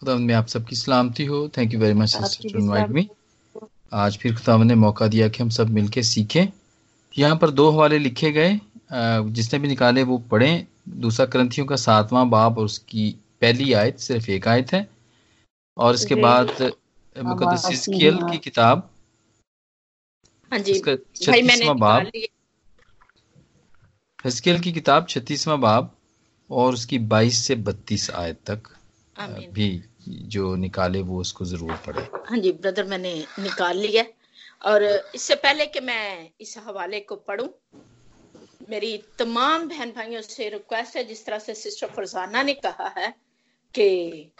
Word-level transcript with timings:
खुदा 0.00 0.14
में 0.16 0.34
आप 0.34 0.46
सबकी 0.46 0.76
सलामती 0.76 1.24
हो। 1.24 1.48
Thank 1.48 1.74
you 1.74 1.80
very 1.80 1.94
much 1.94 2.08
sister 2.08 2.48
to 2.52 2.58
invite 2.58 2.88
me 2.88 3.08
आज 3.92 4.16
फिर 4.18 4.34
खुदा 4.34 4.56
ने 4.56 4.74
मौका 4.74 5.06
दिया 5.06 5.28
कि 5.28 5.42
हम 5.42 5.48
सब 5.50 5.70
मिलके 5.70 6.02
सीखें। 6.02 6.46
यहाँ 7.18 7.36
पर 7.36 7.50
दो 7.50 7.70
हवाले 7.70 7.98
लिखे 7.98 8.32
गए। 8.32 8.58
जिसने 8.92 9.58
भी 9.58 9.68
निकाले 9.68 10.02
वो 10.02 10.18
पढ़ें। 10.18 10.66
दूसरा 10.88 11.26
ग्रंथियों 11.26 11.66
का 11.66 11.76
सातवां 11.76 12.28
बाब 12.30 12.58
और 12.58 12.64
उसकी 12.64 13.10
पहली 13.40 13.72
आयत 13.72 13.98
सिर्फ़ 14.00 14.30
एक 14.30 14.48
आयत 14.48 14.72
है। 14.72 14.88
और 15.76 15.94
इसके 15.94 16.14
बाद 16.14 16.50
मुकदस 17.16 17.86
की 17.88 18.38
किताब। 18.38 18.90
हाँ 20.52 20.58
जी। 20.58 20.80
भाई 20.80 21.42
बाब। 21.74 22.10
हस्केल 24.26 24.60
की 24.60 24.72
किताब 24.72 25.06
छत्तीसवा 25.08 25.56
बाब 25.56 25.90
और 26.50 26.72
उसकी 26.74 26.98
बाईस 26.98 27.38
से 27.38 27.54
बत्तीस 27.54 28.10
आयत 28.10 28.40
तक। 28.46 28.75
भी 29.18 29.68
जो 30.28 30.54
निकाले 30.56 31.00
वो 31.02 31.20
उसको 31.20 31.44
ज़रूर 31.44 31.72
पढ़े। 31.86 32.02
हाँ 32.28 32.38
जी 32.38 32.52
ब्रदर 32.54 32.84
मैंने 32.86 33.14
निकाल 33.38 33.76
लिया। 33.78 34.04
और 34.64 34.82
इससे 35.14 35.34
पहले 35.36 35.66
कि 35.66 35.80
मैं 35.80 36.30
इस 36.40 36.56
हवाले 36.58 37.00
को 37.00 37.16
पढ़ूं 37.28 37.48
मेरी 38.60 38.96
तमाम 39.18 39.68
बहन 39.68 39.90
भाइयों 39.92 40.20
से 40.22 40.48
रिक्वेस्ट 40.48 40.96
है 40.96 41.04
जिस 41.04 41.24
तरह 41.26 41.38
से 41.38 41.54
सिस्टर 41.54 41.86
फरजाना 41.86 42.42
ने 42.42 42.54
कहा 42.56 42.88
है 42.98 43.10
कि 43.74 44.32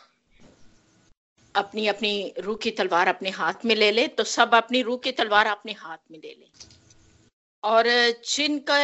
अपनी 1.55 1.87
अपनी 1.89 2.35
रूह 2.39 2.57
की 2.63 2.71
तलवार 2.73 3.09
अपने 3.09 3.31
हाथ 3.31 3.65
में 3.65 3.75
ले 3.75 3.91
ले 3.93 4.07
तो 4.09 4.25
सब 4.27 4.55
अपनी 4.55 4.83
रूह 4.83 4.97
की 5.05 5.13
तलवार 5.13 5.47
अपने 5.47 5.73
हाथ 5.73 5.99
में 6.11 6.19
ले 6.19 6.29
ले। 6.31 6.51
और 7.65 7.87
जिनका 8.27 8.79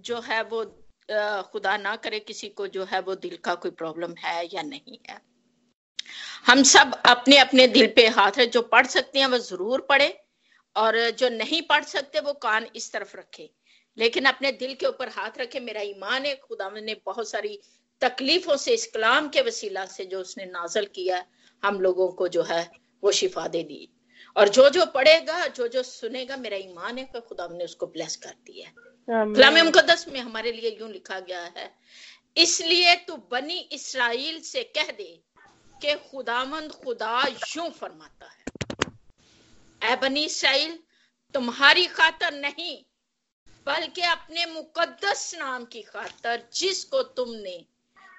जो 0.00 0.20
है 0.20 0.42
वो 0.44 0.64
खुदा 1.52 1.76
ना 1.76 1.94
करे 1.96 2.18
किसी 2.20 2.48
को 2.48 2.66
जो 2.68 2.84
है 2.84 3.00
वो 3.00 3.14
दिल 3.16 3.36
का 3.44 3.54
कोई 3.54 3.70
प्रॉब्लम 3.72 4.14
है 4.18 4.44
या 4.46 4.62
नहीं 4.62 4.98
है। 5.10 5.20
हम 6.44 6.62
सब 6.64 6.94
अपने 7.06 7.38
अपने 7.38 7.66
दिल 7.68 7.86
पे 7.96 8.06
हाथ 8.10 8.38
है 8.38 8.46
जो 8.48 8.62
पढ़ 8.64 8.86
सकते 8.86 9.18
हैं 9.18 9.26
वो 9.26 9.38
ज़रूर 9.40 9.86
पढ़े 9.88 10.08
और 10.76 10.98
जो 11.12 11.28
नहीं 11.30 11.60
पढ़ 11.62 11.84
सकते 11.84 12.20
वो 12.20 12.32
कान 12.42 12.66
इस 12.76 12.92
तरफ़ 12.92 13.16
रखे। 13.16 13.50
लेकिन 13.98 14.24
अपने 14.24 14.52
दिल 14.54 14.74
के 14.74 14.86
ऊपर 14.86 15.08
हाथ 15.08 15.38
रखे 15.38 15.60
मेरा 15.60 15.80
ईमान 15.82 16.24
है 16.26 16.34
खुदा 16.38 16.70
ने 16.72 16.96
बहुत 17.06 17.28
सारी 17.28 17.58
तकलीफों 18.02 18.56
से 18.56 18.74
इस 18.74 18.86
कलाम 18.86 19.28
के 19.28 19.42
वसीला 19.42 19.84
से 19.86 20.04
जो 20.04 20.20
उसने 20.20 20.44
नाजल 20.46 20.84
किया 20.94 21.24
हम 21.62 21.80
लोगों 21.80 22.08
को 22.12 22.28
जो 22.28 22.42
है 22.42 22.62
वो 23.02 23.12
शिफा 23.12 23.46
दे 23.48 23.62
दी। 23.62 23.88
और 24.36 24.48
जो 24.50 24.68
जो 24.70 24.84
पढ़ेगा 24.86 25.46
जो 25.48 25.66
जो 25.68 25.82
सुनेगा 25.82 26.36
मेरा 26.36 26.56
ईमान 26.58 26.98
है 26.98 27.04
कि 27.04 27.20
खुदा 27.20 27.48
ने 27.52 27.64
उसको 27.64 27.86
ब्लेस 27.88 28.16
कर 28.16 28.34
दिया 28.46 28.72
कलाम 29.34 29.64
मुकदस 29.64 30.06
में 30.08 30.20
हमारे 30.20 30.52
लिए 30.52 30.76
यूँ 30.80 30.90
लिखा 30.90 31.18
गया 31.20 31.42
है 31.56 31.70
इसलिए 32.36 32.94
तू 33.06 33.16
बनी 33.30 33.58
इसराइल 33.72 34.40
से 34.44 34.62
कह 34.76 34.90
दे 34.92 35.08
कि 35.82 35.94
खुदामंद 36.10 36.72
खुदा 36.74 37.22
यूँ 37.26 37.70
फरमाता 37.70 38.26
है। 38.26 39.92
ए 39.92 39.96
बनी 39.96 40.28
तुम्हारी 41.34 41.86
खातर 41.86 42.32
नहीं, 42.34 42.76
बल्कि 43.66 44.02
अपने 44.02 44.46
मुकद्दस 44.46 45.34
नाम 45.38 45.64
की 45.64 45.82
खातर 45.82 46.48
जिसको 46.52 47.02
तुमने 47.02 47.64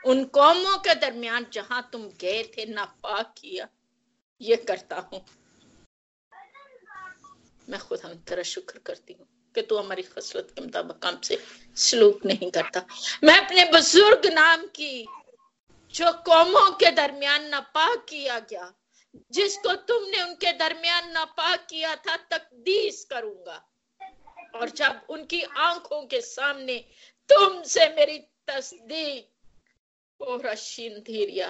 उन 0.03 0.23
कौमों 0.33 0.77
के 0.77 0.95
दरमियान 0.95 1.45
जहाँ 1.53 1.89
तुम 1.91 2.03
गए 2.21 2.43
थे 2.43 2.65
नापाक 2.65 3.33
किया। 3.37 3.67
ये 4.41 4.55
करता 4.55 4.97
हूँ। 5.13 5.25
मैं 7.67 7.80
खुद 7.80 7.99
हम 8.05 8.13
तेरा 8.30 8.43
शुक्र 8.43 8.80
करती 8.85 9.13
हूँ 9.13 9.27
कि 9.55 9.61
तू 9.61 9.77
हमारी 9.77 10.02
खसरत 10.02 10.52
के 10.55 10.61
मुताबिक 10.61 11.05
हमसे 11.05 11.37
सलूक 11.77 12.25
नहीं 12.25 12.49
करता। 12.52 12.85
मैं 13.23 13.37
अपने 13.37 13.65
बुज़ुर्ग 13.65 14.25
नाम 14.33 14.65
की 14.75 15.07
जो 15.94 16.12
कौमों 16.26 16.70
के 16.72 16.92
दरमियान 16.92 17.48
नापाक 17.50 18.06
किया 18.09 18.40
गया, 18.40 18.73
जिसको 19.32 19.73
तुमने 19.88 20.22
उनके 20.22 20.52
दरमियान 20.54 21.12
नापाक 21.12 21.66
किया 21.70 21.95
था, 21.95 22.16
तकदीस 22.32 23.04
करूँगा। 23.06 23.66
और 24.56 24.70
जब 24.70 25.02
उनकी 25.10 25.42
आँखों 25.42 26.02
के 26.05 26.22
सामने 26.22 26.78
तुमसे 27.30 27.88
मेरी 27.89 28.17
तस्दीक 28.48 29.36
धीरिया 31.05 31.49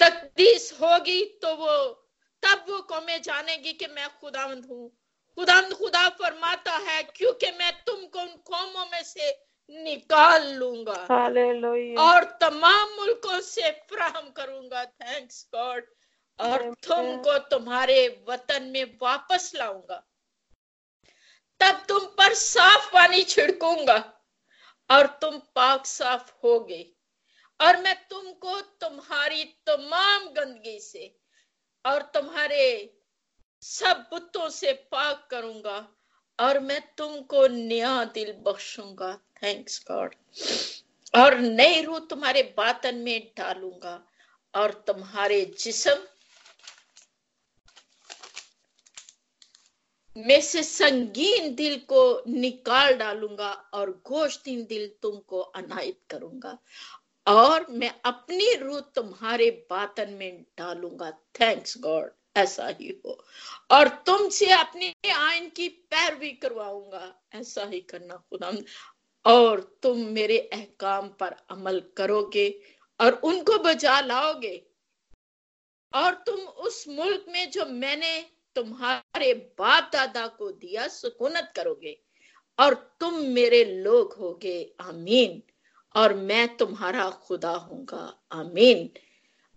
तकदीस 0.00 0.72
होगी 0.72 1.24
तो 1.42 1.54
वो, 1.56 1.72
तब 2.42 2.64
वो 2.68 2.80
कौमें 2.82 3.22
जानेगी 3.22 3.72
कि 3.72 3.86
मैं 3.86 4.08
खुदावंद 4.20 4.64
हूँ। 4.64 4.88
खुदावंद 5.38 5.74
खुदा 5.74 6.08
फरमाता 6.08 6.76
है, 6.78 7.02
क्योंकि 7.02 7.50
मैं 7.50 7.72
तुमको 7.84 8.20
उन 8.20 8.36
कौमों 8.46 8.86
में 8.92 9.02
से 9.02 9.30
निकाल 9.70 10.52
लूँगा। 10.54 11.06
और 11.98 12.24
तमाम 12.40 12.88
मुल्कों 12.96 13.40
से 13.40 13.70
फ्राहम 13.70 14.30
करूँगा 14.30 14.84
थैंक्स 14.84 15.48
गॉड 15.54 15.84
और 16.38 16.62
तुमको 16.88 17.38
तुम्हारे 17.48 18.24
वतन 18.28 18.62
में 18.62 18.98
वापस 19.02 19.52
लाऊँगा। 19.54 20.02
तब 21.60 21.84
तुम 21.88 22.04
पर 22.18 22.34
साफ़ 22.34 22.92
पानी 22.92 23.22
छिड़कूँगा 23.22 23.96
और 24.90 25.06
तुम 25.20 25.38
पाक 25.54 25.86
साफ़ 25.86 26.32
होगे। 26.44 26.92
और 27.60 27.76
मैं 27.76 27.94
तुमको 28.08 28.60
तुम्हारी 28.60 29.44
तमाम 29.44 30.28
गंदगी 30.28 30.78
से 30.80 31.16
और 31.84 32.02
तुम्हारे 32.14 32.64
सब 33.62 34.06
बुतों 34.10 34.48
से 34.48 34.72
पाक 34.72 35.26
करूँगा। 35.30 35.95
और 36.38 36.58
मैं 36.60 36.80
तुमको 36.98 37.46
नया 37.48 38.02
दिल 38.14 38.32
बख्शूँगा। 38.46 39.12
थैंक्स 39.42 39.84
गॉड 39.90 40.14
और 41.14 41.38
नई 41.38 41.80
रूह 41.82 41.98
तुम्हारे 42.10 42.42
बातन 42.56 42.96
में 42.96 43.32
डालूँगा 43.38 44.00
और 44.54 44.72
तुम्हारे 44.86 45.44
जिस्म 45.58 45.96
में 50.16 50.40
से 50.40 50.62
संगीन 50.62 51.54
दिल 51.54 51.76
को 51.88 52.22
निकाल 52.28 52.94
डालूँगा 52.96 53.50
और 53.74 53.90
गोश्तीन 54.06 54.64
दिल 54.64 54.86
तुमको 55.02 55.40
अनायत 55.40 55.98
करूँगा। 56.10 56.58
और 57.26 57.66
मैं 57.70 57.90
अपनी 58.04 58.54
रूह 58.54 58.80
तुम्हारे 58.94 59.50
बातन 59.70 60.12
में 60.12 60.44
डालूँगा। 60.58 61.10
थैंक्स 61.40 61.76
गॉड 61.78 62.10
ऐसा 62.36 62.66
ही 62.68 63.00
हो। 63.06 63.24
और 63.70 63.88
तुमसे 63.88 64.50
अपने 64.50 64.94
आयन 65.10 65.48
की 65.48 65.68
पैरवी 65.68 66.30
करवाऊँगा, 66.30 67.22
ऐसा 67.34 67.64
ही 67.64 67.80
करना 67.80 68.16
खुदा 68.16 68.52
और 69.26 69.78
तुम 69.82 69.98
मेरे 69.98 70.38
अहकाम 70.38 71.08
पर 71.08 71.36
अमल 71.50 71.82
करोगे 71.96 72.60
और 73.00 73.12
उनको 73.12 73.58
बजा 73.58 74.00
लाओगे। 74.00 74.66
और 75.94 76.14
तुम 76.14 76.40
उस 76.40 76.88
मुल्क 76.88 77.24
में 77.28 77.50
जो 77.50 77.64
मैंने 77.66 78.30
तुम्हारे 78.54 79.34
बाप 79.34 79.90
दादा 79.92 80.26
को 80.26 80.50
दिया 80.50 80.88
सुकूनत 80.88 81.52
करोगे। 81.56 82.00
और 82.60 82.96
तुम 83.00 83.14
मेरे 83.14 83.64
लोग 83.64 84.12
होगे, 84.12 84.74
आमीन। 84.80 85.42
और 85.96 86.14
मैं 86.14 86.56
तुम्हारा 86.56 87.10
खुदा 87.10 87.50
हूँगा 87.50 88.22
आमीन। 88.32 88.90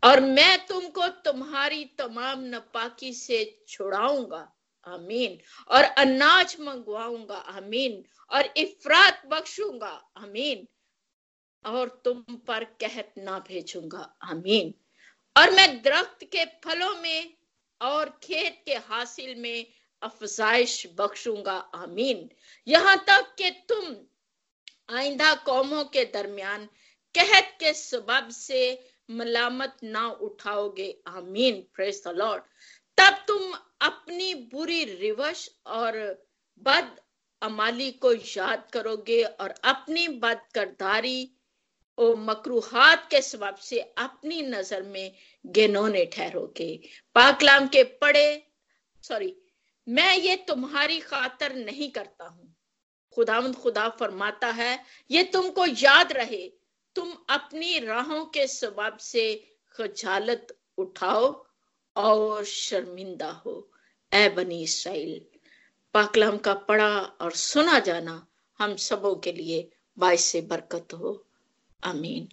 और 0.04 0.20
मैं 0.20 0.66
तुमको 0.66 1.08
तुम्हारी 1.08 1.84
तमाम 1.98 2.44
नपाकी 2.46 3.14
से 3.14 3.60
छुड़ाऊँगा। 3.68 4.56
आमीन। 4.88 5.38
और 5.70 5.84
अनाज 5.84 6.56
मंगवाऊँगा। 6.60 7.38
आमीन। 7.38 8.04
और 8.32 8.54
इफरात 8.58 9.22
बख्शूँगा। 9.26 9.92
आमीन। 10.18 10.68
और 11.66 12.02
तुम 12.06 12.24
पर 12.48 12.64
कहत 12.64 13.14
ना 13.18 13.40
भेजूँगा। 13.40 14.16
आमीन। 14.24 14.74
और 15.36 15.52
मैं 15.52 15.82
दरख्त 15.82 16.24
के 16.24 16.46
फलों 16.46 16.96
में 16.96 17.34
और 17.82 18.10
खेत 18.24 18.62
के 18.66 18.76
हासिल 18.76 19.36
में 19.36 19.66
अफजाइश 20.02 20.88
बख्शूँगा। 20.98 21.58
आमीन। 21.76 22.30
यहाँ 22.68 22.98
तक 22.98 23.36
कि 23.38 23.50
तुम 23.70 23.96
आइंदा 24.96 25.34
कौमों 25.36 25.84
के 25.84 26.06
दरमियान 26.06 26.66
कहत 27.16 27.58
के 27.60 27.74
सबब 27.74 28.30
से 28.30 28.62
मलामत 29.10 29.78
ना 29.86 30.08
उठाओगे। 30.22 30.90
आमीन। 31.08 31.62
प्रेस 31.76 32.04
लॉर्ड 32.08 32.44
तब 32.98 33.24
तुम 33.28 33.52
अपनी 33.82 34.34
बुरी 34.54 34.84
रिवश 34.86 35.50
और 35.68 35.98
बद 36.62 36.96
अमाली 37.42 37.92
को 37.98 38.14
याद 38.14 38.70
करोगे 38.74 39.22
और 39.24 39.54
अपनी 39.66 40.08
बद 40.20 40.42
करदारी 40.56 41.30
और 41.98 42.16
मकरूहात 42.20 43.08
के 43.12 43.22
सबब 43.22 43.56
से 43.62 43.80
अपनी 43.98 44.42
नज़र 44.42 44.82
में 44.84 45.12
गेनोने 45.46 46.04
ठहरोगे। 46.06 46.72
पाकलाम 47.16 47.68
के 47.68 47.84
पड़े 48.02 48.28
सॉरी 49.04 49.36
मैं 49.88 50.16
ये 50.18 50.36
तुम्हारी 50.48 51.00
खातर 51.00 51.56
नहीं 51.56 51.90
करता 51.92 52.26
हूँ। 52.26 52.56
खुदावंद 53.18 53.56
खुदा 53.56 53.88
फरमाता 53.90 54.48
है, 54.50 54.80
ये 55.12 55.24
तुमको 55.24 55.66
याद 55.66 56.12
रहे 56.14 56.44
तुम 57.00 57.12
अपनी 57.30 57.80
राहों 57.80 58.26
के 58.26 58.48
सबब 58.48 58.98
से 58.98 59.56
खजालत 59.72 60.58
उठाओ 60.78 61.46
और 61.96 62.46
शर्मिंदा 62.46 63.32
हो 63.32 63.72
ए 64.14 64.30
बनी 64.30 64.64
इसराइल। 64.64 65.26
पाकलाम 65.94 66.38
का 66.38 66.54
पढ़ा 66.54 67.00
और 67.00 67.32
सुना 67.32 67.80
जाना 67.80 68.28
हम 68.60 68.76
सबों 68.76 69.16
के 69.16 69.32
लिए 69.32 69.72
बाइस 70.00 70.24
से 70.24 70.42
बरकत 70.42 70.88
हो। 70.94 71.26
आमीन। 71.84 72.30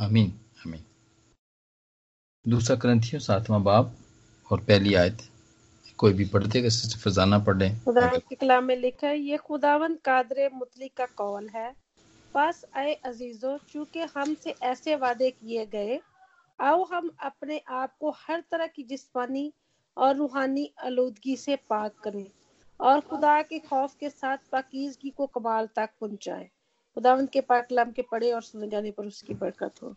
आमीन 0.00 0.40
हमें 0.64 0.84
दूसरा 2.48 2.76
ग्रंथियों, 2.76 3.20
सातवां 3.20 3.64
बाब 3.64 3.98
और 4.50 4.60
पहली 4.60 4.94
आयत। 4.94 5.18
कोई 5.98 6.12
भी 6.12 6.24
पढ़ 6.24 6.46
देगा 6.46 6.68
फजाना 6.98 7.38
पढ़। 7.38 7.62
खुदा 7.84 8.06
के 8.18 8.34
कलाम 8.34 8.64
में 8.64 8.76
लिखा 8.76 9.06
है 9.08 9.18
ये 9.18 9.36
खुदावन 9.36 9.94
कादर 10.04 10.50
मुतली 10.54 10.88
का 10.88 11.06
कौल 11.16 11.48
है? 11.48 11.68
बस 12.34 12.64
आए 12.76 12.92
अजीजों 13.04 13.56
चूँकि 13.68 14.00
हमसे 14.14 14.54
ऐसे 14.62 14.96
वादे 14.96 15.30
किए 15.30 15.66
गए 15.66 16.00
आओ 16.58 16.84
हम 16.84 17.10
अपने 17.20 17.58
आप 17.58 17.96
को 18.00 18.10
हर 18.18 18.42
तरह 18.50 18.66
की 18.66 18.82
जिस्मानी 18.82 19.52
और 19.96 20.16
रूहानी 20.16 20.70
आलूदगी 20.84 21.36
से 21.36 21.56
पाक 21.70 21.94
करें 22.04 22.26
और 22.80 23.00
खुदा 23.00 23.40
के 23.42 23.58
खौफ 23.58 23.94
के 24.00 24.10
साथ 24.10 24.38
पाकिजगी 24.52 25.10
को 25.10 25.26
कमाल 25.26 25.68
तक 25.76 25.90
पहुँचाए। 26.00 26.48
खुदावंत 26.96 27.30
के 27.30 27.40
पाक 27.40 27.66
कलाम 27.70 27.90
के 27.90 28.02
पढ़े 28.02 28.32
और 28.32 28.42
सुने 28.42 28.68
जाने 28.68 28.90
पर 28.90 29.06
उसकी 29.06 29.34
बरकत 29.34 29.82
हो। 29.82 29.94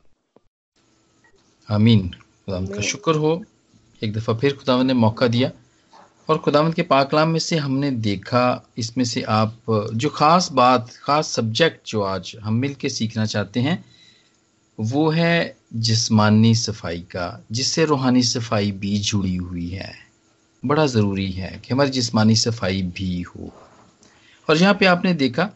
आमीन। 1.70 2.10
खुदावंत 2.10 2.74
का 2.76 2.82
शुक्र 2.82 3.16
हो। 3.16 3.32
एक 4.02 4.14
दफ़ा 4.14 4.38
फिर 4.38 4.56
खुदावंत 4.58 4.88
ने 4.88 4.94
मौका 4.94 5.28
दिया। 5.28 5.52
और 6.30 6.38
खुदावंत 6.38 6.74
के 6.76 6.82
पाकलाम 6.82 7.30
में 7.30 7.40
से 7.40 7.58
हमने 7.58 7.90
देखा, 7.92 8.66
इसमें 8.78 9.04
से 9.06 9.22
आप, 9.22 9.56
जो 9.94 10.10
ख़ास 10.10 10.52
बात, 10.52 10.90
ख़ास 11.04 11.28
सब्जेक्ट 11.28 11.88
जो 11.88 12.02
आज 12.02 12.36
हम 12.44 12.54
मिल 12.56 12.74
के 12.74 12.90
सीखना 12.90 13.26
चाहते 13.26 13.60
हैं, 13.60 13.84
वो 14.78 15.10
है 15.10 15.56
जिस्मानी 15.74 16.54
सफ़ाई 16.56 17.00
का, 17.12 17.44
जिससे 17.52 17.86
रूहानी 17.86 18.22
सफ़ाई 18.24 18.72
भी 18.72 18.98
जुड़ी 19.00 19.36
हुई 19.36 19.68
है। 19.70 19.94
बड़ा 20.64 20.86
ज़रूरी 20.86 21.32
है 21.32 21.50
कि 21.58 21.74
हमारी 21.74 21.90
जिस्मानी 21.90 22.36
सफ़ाई 22.36 22.82
भी 22.82 23.22
हो। 23.22 23.52
और 24.48 24.58
यहाँ 24.58 24.74
पे 24.74 24.86
आपने 24.86 25.14
देखा 25.14 25.50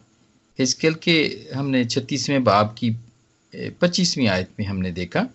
हिजकेल 0.60 0.94
के 1.04 1.16
हमने 1.56 1.84
छत्तीसवें 1.86 2.44
बाब 2.44 2.76
की 2.80 2.90
पच्चीसवीं 3.82 4.28
आयत 4.28 4.50
में 4.60 4.66
हमने 4.66 4.92
देखा, 4.92 5.26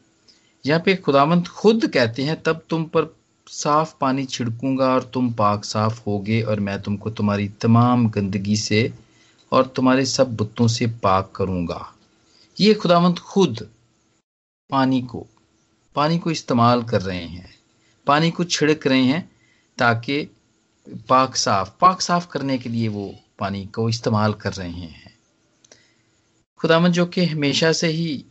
यहाँ 0.64 0.80
पे 0.84 0.94
खुदावंत 0.96 1.48
खुद 1.48 1.86
कहते 1.86 2.22
हैं, 2.22 2.40
तब 2.42 2.62
तुम 2.70 2.84
पर 2.84 3.04
साफ़ 3.48 3.94
पानी 4.00 4.24
छिड़कूँगा 4.24 4.84
और 4.84 5.04
तुम 5.04 5.32
पाक 5.32 5.64
साफ़ 5.64 6.02
होगे 6.06 6.42
और 6.42 6.60
मैं 6.60 6.82
तुमको 6.82 7.10
तुम्हारी 7.10 7.48
तमाम 7.48 8.08
गंदगी 8.08 8.56
से 8.56 8.92
और 9.52 9.66
तुम्हारे 9.66 10.04
सब 10.06 10.36
बुतों 10.36 10.68
से 10.68 10.86
पाक 10.86 11.32
करूँगा। 11.36 11.94
ये 12.60 12.74
खुदावंत 12.74 13.18
खुद 13.18 13.68
पानी 14.70 15.02
को 15.02 15.26
पानी 15.94 16.18
को 16.18 16.30
इस्तेमाल 16.30 16.82
कर 16.82 17.02
रहे 17.02 17.24
हैं। 17.24 17.54
पानी 18.06 18.30
को 18.30 18.44
छिड़क 18.44 18.86
रहे 18.86 19.02
हैं 19.02 19.30
ताकि 19.78 20.28
पाक 21.08 21.36
साफ़ 21.36 21.70
पाक 21.80 22.00
साफ़ 22.00 22.28
करने 22.28 22.58
के 22.58 22.68
लिए 22.68 22.88
वो 22.88 23.14
पानी 23.38 23.66
को 23.66 23.88
इस्तेमाल 23.88 24.32
कर 24.32 24.52
रहे 24.52 24.70
हैं। 24.70 25.14
खुदावंत 26.60 26.92
जो 26.92 27.06
कि 27.06 27.24
हमेशा 27.24 27.72
से 27.72 27.88
ही 27.88 28.24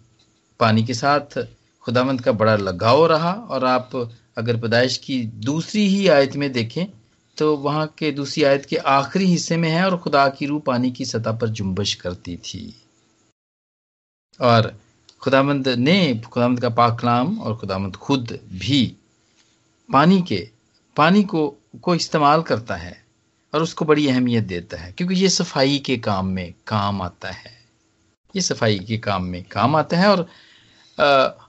पानी 0.59 0.83
के 0.83 0.93
साथ, 0.93 1.47
खुदावंत 1.81 2.21
का 2.21 2.31
बड़ा 2.31 2.55
लगाव 2.55 3.05
रहा 3.05 3.33
और 3.33 3.65
आप 3.65 4.11
अगर 4.37 4.57
पैदाइश 4.57 4.97
की 4.97 5.23
दूसरी 5.45 5.87
ही 5.87 6.07
आयत 6.07 6.35
में 6.35 6.51
देखें 6.51 6.85
तो 7.37 7.55
वहाँ 7.57 7.85
के 7.97 8.11
दूसरी 8.11 8.43
आयत 8.43 8.65
के 8.65 8.75
आखिरी 8.91 9.25
हिस्से 9.25 9.57
में 9.57 9.69
है 9.69 9.83
और 9.85 9.97
खुदा 9.97 10.27
की 10.29 10.45
रूह 10.45 10.61
पानी 10.65 10.91
की 10.91 11.05
सतह 11.05 11.31
पर 11.31 11.49
जुम्बश 11.49 11.93
करती 11.93 12.35
थी। 12.37 12.73
और 14.39 14.73
खुदामंद 15.21 15.67
ने, 15.67 16.21
खुदामंद 16.23 16.61
का 16.61 16.69
पाक 16.69 16.99
कलाम 16.99 17.37
और 17.39 17.55
खुदामंद 17.57 17.95
खुद 17.95 18.39
भी 18.53 18.85
पानी 19.89 20.21
के, 20.21 20.47
पानी 20.95 21.23
को 21.23 21.47
को 21.81 21.95
इस्तेमाल 21.95 22.41
करता 22.41 22.75
है 22.75 22.95
और 23.53 23.61
उसको 23.61 23.85
बड़ी 23.85 24.07
अहमियत 24.07 24.43
देता 24.43 24.77
है, 24.77 24.91
क्योंकि 24.91 25.15
ये 25.15 25.29
सफ़ाई 25.29 25.77
के 25.79 25.97
काम 25.99 26.27
में 26.27 26.53
काम 26.67 27.01
आता 27.01 27.31
है। 27.31 27.51
ये 28.35 28.41
सफ़ाई 28.41 28.79
के 28.79 28.97
काम 28.99 29.23
में 29.23 29.43
काम 29.51 29.75
आता 29.75 29.97
है 29.97 30.09
और 30.09 30.27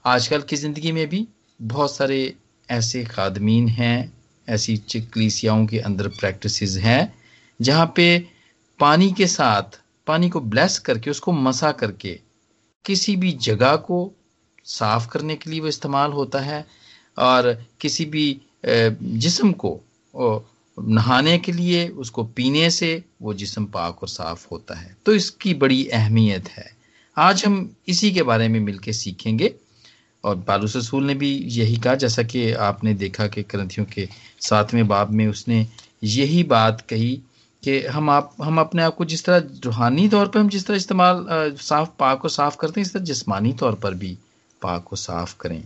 आजकल 0.05 0.41
की 0.41 0.55
ज़िंदगी 0.55 0.91
में 0.91 1.07
भी 1.09 1.27
बहुत 1.59 1.95
सारे 1.95 2.35
ऐसे 2.69 3.03
खादमीन 3.03 3.67
हैं, 3.67 4.13
ऐसी 4.49 4.77
कलीसियाओं 4.95 5.65
के 5.65 5.79
अंदर 5.79 6.07
प्रैक्टिसेस 6.07 6.77
हैं, 6.77 7.13
जहाँ 7.61 7.93
पे 7.95 8.27
पानी 8.79 9.11
के 9.11 9.27
साथ, 9.27 9.79
पानी 10.07 10.29
को 10.29 10.39
ब्लेस 10.41 10.77
करके, 10.79 11.09
उसको 11.09 11.31
मसा 11.31 11.71
करके, 11.71 12.19
किसी 12.85 13.15
भी 13.15 13.31
जगह 13.31 13.75
को 13.75 14.11
साफ़ 14.65 15.07
करने 15.07 15.35
के 15.35 15.49
लिए 15.49 15.59
वो 15.59 15.67
इस्तेमाल 15.67 16.11
होता 16.11 16.39
है, 16.39 16.65
और 17.17 17.65
किसी 17.81 18.05
भी 18.05 18.41
जिस्म 18.65 19.51
को 19.51 19.79
नहाने 20.77 21.37
के 21.37 21.51
लिए, 21.51 21.87
उसको 21.87 22.23
पीने 22.23 22.69
से 22.69 23.03
वो 23.21 23.33
जिस्म 23.33 23.65
पाक 23.65 24.01
और 24.03 24.09
साफ़ 24.09 24.47
होता 24.51 24.75
है। 24.75 24.95
तो 25.05 25.13
इसकी 25.13 25.53
बड़ी 25.53 25.87
अहमियत 25.87 26.49
है। 26.49 26.71
आज 27.17 27.45
हम 27.45 27.75
इसी 27.87 28.11
के 28.11 28.23
बारे 28.23 28.47
में 28.47 28.59
मिलकर 28.59 28.91
सीखेंगे। 28.91 29.53
और 30.23 30.39
पालूस 30.39 30.75
रसूल 30.75 31.03
ने 31.05 31.13
भी 31.13 31.31
यही 31.37 31.77
कहा, 31.77 31.95
जैसा 31.95 32.23
कि 32.23 32.51
आपने 32.51 32.93
देखा 32.93 33.27
कि 33.27 33.41
ग्रंथियों 33.41 33.85
के 33.85 34.07
सातवें 34.41 34.87
बाब 34.87 35.11
में 35.11 35.27
उसने 35.27 35.67
यही 36.03 36.43
बात 36.43 36.81
कही 36.81 37.21
कि 37.63 37.81
हम 37.81 38.09
आप, 38.09 38.35
हम 38.43 38.59
अपने 38.59 38.83
आप 38.83 38.95
को 38.95 39.05
जिस 39.05 39.25
तरह 39.25 39.43
रूहानी 39.65 40.07
तौर 40.09 40.27
पर 40.27 40.39
हम 40.39 40.49
जिस 40.49 40.65
तरह 40.65 40.77
इस्तेमाल 40.77 41.25
साफ़, 41.61 41.89
पाक 41.99 42.19
को 42.19 42.29
साफ़ 42.29 42.57
करते 42.57 42.79
हैं, 42.79 42.85
इस 42.85 42.93
तरह 42.93 43.03
जिस्मानी 43.03 43.53
तौर 43.53 43.75
पर 43.75 43.93
भी 43.93 44.17
पाक 44.61 44.83
को 44.83 44.95
साफ़ 44.95 45.35
करें। 45.39 45.63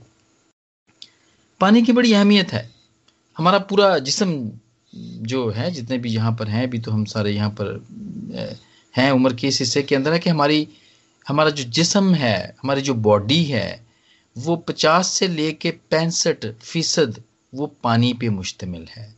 पानी 1.59 1.81
की 1.81 1.91
बड़ी 1.91 2.13
अहमियत 2.13 2.53
है। 2.53 2.69
हमारा 3.37 3.59
पूरा 3.59 3.97
जिसम 3.99 4.51
जो 4.95 5.49
है, 5.49 5.71
जितने 5.71 5.97
भी 5.97 6.09
यहाँ 6.09 6.31
पर 6.31 6.47
हैं, 6.47 6.63
अभी 6.67 6.79
तो 6.79 6.91
हम 6.91 7.05
सारे 7.05 7.31
यहाँ 7.31 7.49
पर 7.49 7.85
हैं, 8.97 9.11
उम्र 9.11 9.33
के 9.33 9.47
इस 9.47 9.59
हिस्से 9.59 9.83
के 9.83 9.95
अंदर 9.95 10.13
है 10.13 10.19
कि 10.19 10.29
हमारी, 10.29 10.67
हमारा 11.27 11.49
जो 11.49 11.63
जिसम 11.63 12.13
है, 12.13 12.55
हमारी 12.63 12.81
जो 12.81 12.93
बॉडी 12.93 13.43
है 13.43 13.85
वो 14.35 14.55
पचास 14.67 15.07
से 15.07 15.27
लेके 15.27 15.71
पैंसठ 15.91 16.45
फ़ीसद 16.61 17.21
वो 17.53 17.67
पानी 17.83 18.13
पे 18.13 18.29
मुश्तमिल 18.29 18.87
है। 18.89 19.13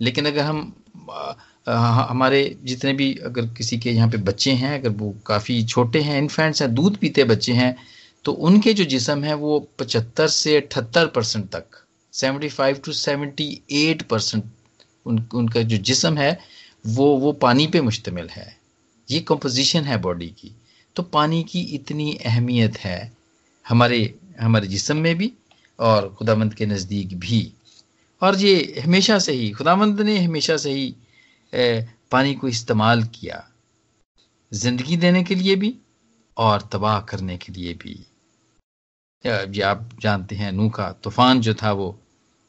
लेकिन 0.00 0.26
अगर 0.26 0.42
हम 0.42 0.72
आ, 1.10 1.34
हमारे 1.66 2.56
जितने 2.64 2.92
भी 2.92 3.14
अगर 3.24 3.46
किसी 3.46 3.78
के 3.78 3.90
यहाँ 3.90 4.08
पे 4.10 4.16
बच्चे 4.18 4.52
हैं 4.52 4.78
अगर 4.78 4.88
वो 4.88 5.14
काफ़ी 5.26 5.62
छोटे 5.64 6.00
हैं 6.00 6.18
इन्फेंट्स 6.18 6.62
हैं 6.62 6.74
दूध 6.74 6.96
पीते 6.96 7.24
बच्चे 7.24 7.52
हैं 7.52 7.74
तो 8.24 8.32
उनके 8.32 8.72
जो 8.74 8.84
जिसम 8.84 9.24
है 9.24 9.34
वो 9.34 9.58
पचहत्तर 9.78 10.28
से 10.28 10.56
अठहत्तर 10.56 11.06
परसेंट 11.06 11.48
तक 11.50 11.84
seventy 12.12 12.48
five 12.48 12.80
to 12.84 12.92
seventy 12.92 13.60
eight 13.70 14.02
percent 14.02 14.44
उन, 15.06 15.26
उनका 15.34 15.62
जो 15.62 15.76
जिसम 15.76 16.16
है 16.18 16.38
वो 16.86 17.06
वो 17.18 17.32
पानी 17.32 17.66
पे 17.66 17.80
मुश्तमिल 17.80 18.28
है। 18.28 18.56
ये 19.08 19.20
कंपोजिशन 19.20 19.84
है 19.84 19.96
बॉडी 19.98 20.28
की। 20.28 20.54
तो 20.96 21.02
पानी 21.02 21.42
की 21.42 21.60
इतनी 21.74 22.12
अहमियत 22.26 22.78
है 22.78 23.12
हमारे 23.66 24.14
हमारे 24.40 24.66
जिसम 24.66 24.96
में 24.96 25.14
भी 25.16 25.32
और 25.78 26.08
खुदामंद 26.14 26.54
के 26.54 26.66
नज़दीक 26.66 27.18
भी। 27.18 27.52
और 28.22 28.36
ये 28.36 28.82
हमेशा 28.84 29.18
से 29.18 29.32
ही 29.32 29.50
खुदामंद 29.50 30.00
ने 30.00 30.18
हमेशा 30.18 30.56
से 30.56 30.72
ही 30.72 30.94
पानी 32.12 32.34
को 32.34 32.48
इस्तेमाल 32.48 33.02
किया। 33.04 33.46
ज़िंदगी 34.52 34.96
देने 34.96 35.22
के 35.24 35.34
लिए 35.34 35.56
भी 35.56 35.74
और 36.36 36.68
तबाह 36.72 37.00
करने 37.00 37.36
के 37.38 37.52
लिए 37.52 37.74
भी। 37.74 37.98
ये 39.24 39.60
आप 39.62 39.88
जानते 40.00 40.36
हैं 40.36 40.52
नू 40.52 40.68
का 40.70 40.90
तूफ़ान 41.04 41.40
जो 41.40 41.54
था 41.54 41.72
वो 41.72 41.98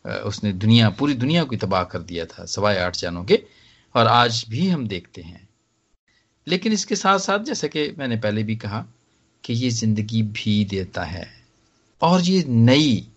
उसने 0.06 0.52
दुनिया, 0.54 0.90
पूरी 0.90 1.14
दुनिया 1.14 1.44
को 1.44 1.56
तबाह 1.56 1.84
कर 1.84 2.00
दिया 2.02 2.26
था, 2.26 2.46
सवाए 2.46 2.80
आठ 2.80 2.98
जानों 2.98 3.24
के। 3.24 3.40
और 3.96 4.08
आज 4.08 4.46
भी 4.50 4.68
हम 4.70 4.88
देखते 4.88 5.22
हैं। 5.22 5.48
लेकिन 6.48 6.74
इसके 6.74 6.96
साथ 6.96 7.20
साथ 7.20 7.40
जैसे 7.40 7.68
कि 7.70 7.94
मैंने 7.98 8.18
पहले 8.18 8.44
भी 8.44 8.56
कहा 8.56 8.86
कि 9.44 9.54
ये 9.54 9.70
ज़िंदगी 9.70 10.22
भी 10.24 10.64
देता 10.66 11.04
है। 11.04 11.41
और 12.02 12.22
ये 12.22 12.44
नई 12.48 13.08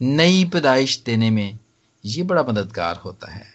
नई 0.00 0.44
पैदाइश 0.44 1.02
देने 1.06 1.30
में 1.30 1.58
ये 2.04 2.22
बड़ा 2.22 2.42
मददगार 2.42 2.96
होता 2.96 3.30
है। 3.32 3.46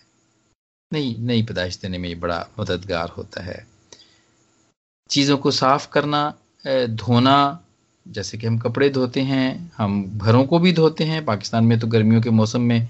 नई 0.91 1.15
नई 1.19 1.43
पैदाइश 1.43 1.77
देने 1.77 1.97
में 1.97 2.07
ये 2.09 2.15
बड़ा 2.15 2.45
मददगार 2.59 3.09
होता 3.17 3.43
है। 3.43 3.65
चीज़ों 5.09 5.37
को 5.37 5.51
साफ़ 5.51 5.87
करना 5.91 6.21
धोना, 6.65 7.59
जैसे 8.05 8.37
कि 8.37 8.47
हम 8.47 8.57
कपड़े 8.59 8.89
धोते 8.89 9.21
हैं, 9.21 9.71
हम 9.77 10.17
घरों 10.17 10.43
को 10.45 10.59
भी 10.59 10.73
धोते 10.73 11.03
हैं, 11.03 11.23
पाकिस्तान 11.25 11.65
में 11.65 11.79
तो 11.79 11.87
गर्मियों 11.87 12.21
के 12.21 12.29
मौसम 12.29 12.61
में 12.61 12.87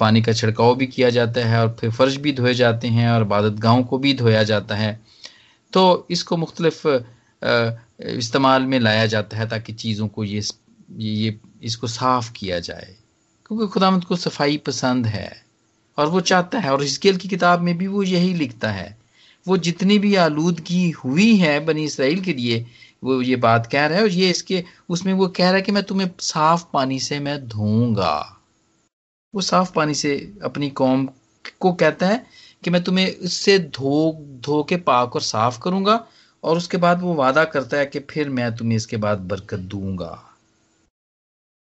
पानी 0.00 0.22
का 0.22 0.32
छिड़काव 0.32 0.74
भी 0.76 0.86
किया 0.86 1.10
जाता 1.10 1.46
है 1.46 1.60
और 1.60 1.76
फिर 1.80 1.90
फर्श 1.90 2.16
भी 2.16 2.32
धोए 2.32 2.54
जाते 2.54 2.88
हैं 2.88 3.08
और 3.10 3.22
इबादत 3.22 3.58
गाहों 3.60 3.82
को 3.84 3.98
भी 3.98 4.14
धोया 4.14 4.42
जाता 4.42 4.74
है। 4.74 5.00
तो 5.72 6.06
इसको 6.10 6.36
मुख्तलिफ़ 6.36 6.86
इस्तेमाल 8.08 8.62
में 8.62 8.78
लाया 8.80 9.06
जाता 9.06 9.36
है 9.36 9.48
ताकि 9.48 9.72
चीज़ों 9.72 10.08
को 10.08 10.24
ये 10.24 10.40
ये 10.88 11.38
इसको 11.62 11.86
साफ़ 11.86 12.32
किया 12.32 12.58
जाए, 12.60 12.94
क्योंकि 13.46 13.66
खुदामद 13.66 14.04
को 14.04 14.16
सफ़ाई 14.16 14.56
पसंद 14.66 15.06
है 15.06 15.30
और 15.98 16.08
वो 16.08 16.20
चाहता 16.22 16.58
है 16.58 16.72
और 16.72 16.82
हिस्केल 16.82 17.16
की 17.16 17.28
किताब 17.28 17.60
में 17.60 17.76
भी 17.78 17.86
वो 17.86 18.02
यही 18.02 18.32
लिखता 18.34 18.70
है। 18.70 18.96
वो 19.46 19.56
जितनी 19.58 19.98
भी 19.98 20.14
आलूदगी 20.16 20.90
हुई 20.90 21.34
है 21.36 21.58
बनी 21.64 21.84
इसराइल 21.84 22.20
के 22.20 22.32
लिए, 22.32 22.64
वो 23.02 23.20
ये 23.22 23.36
बात 23.36 23.66
कह 23.66 23.86
रहा 23.86 23.98
है 23.98 24.04
और 24.04 24.10
ये 24.10 24.30
इसके, 24.30 24.62
उसमें 24.88 25.12
वो 25.12 25.28
कह 25.28 25.44
रहा 25.44 25.54
है 25.54 25.62
कि 25.62 25.72
मैं 25.72 25.82
तुम्हें 25.82 26.10
साफ़ 26.20 26.64
पानी 26.72 26.98
से 27.00 27.18
मैं 27.20 27.38
धोऊँगा। 27.48 28.42
वो 29.34 29.40
साफ़ 29.40 29.72
पानी 29.72 29.94
से 29.94 30.14
अपनी 30.44 30.70
कौम 30.70 31.06
को 31.60 31.72
कहता 31.72 32.06
है 32.06 32.24
कि 32.64 32.70
मैं 32.70 32.82
तुम्हें 32.84 33.06
इससे 33.06 33.58
धो 33.58 34.12
धो 34.44 34.62
के 34.62 34.76
पाक 34.76 35.16
और 35.16 35.22
साफ़ 35.22 35.60
करूँगा 35.60 36.04
और 36.44 36.56
उसके 36.56 36.76
बाद 36.76 37.00
वो 37.02 37.14
वादा 37.14 37.44
करता 37.46 37.76
है 37.76 37.86
कि 37.86 37.98
फिर 38.10 38.28
मैं 38.30 38.54
तुम्हें 38.56 38.76
इसके 38.76 38.96
बाद 38.96 39.18
बरकत 39.28 39.58
दूँगा। 39.58 40.25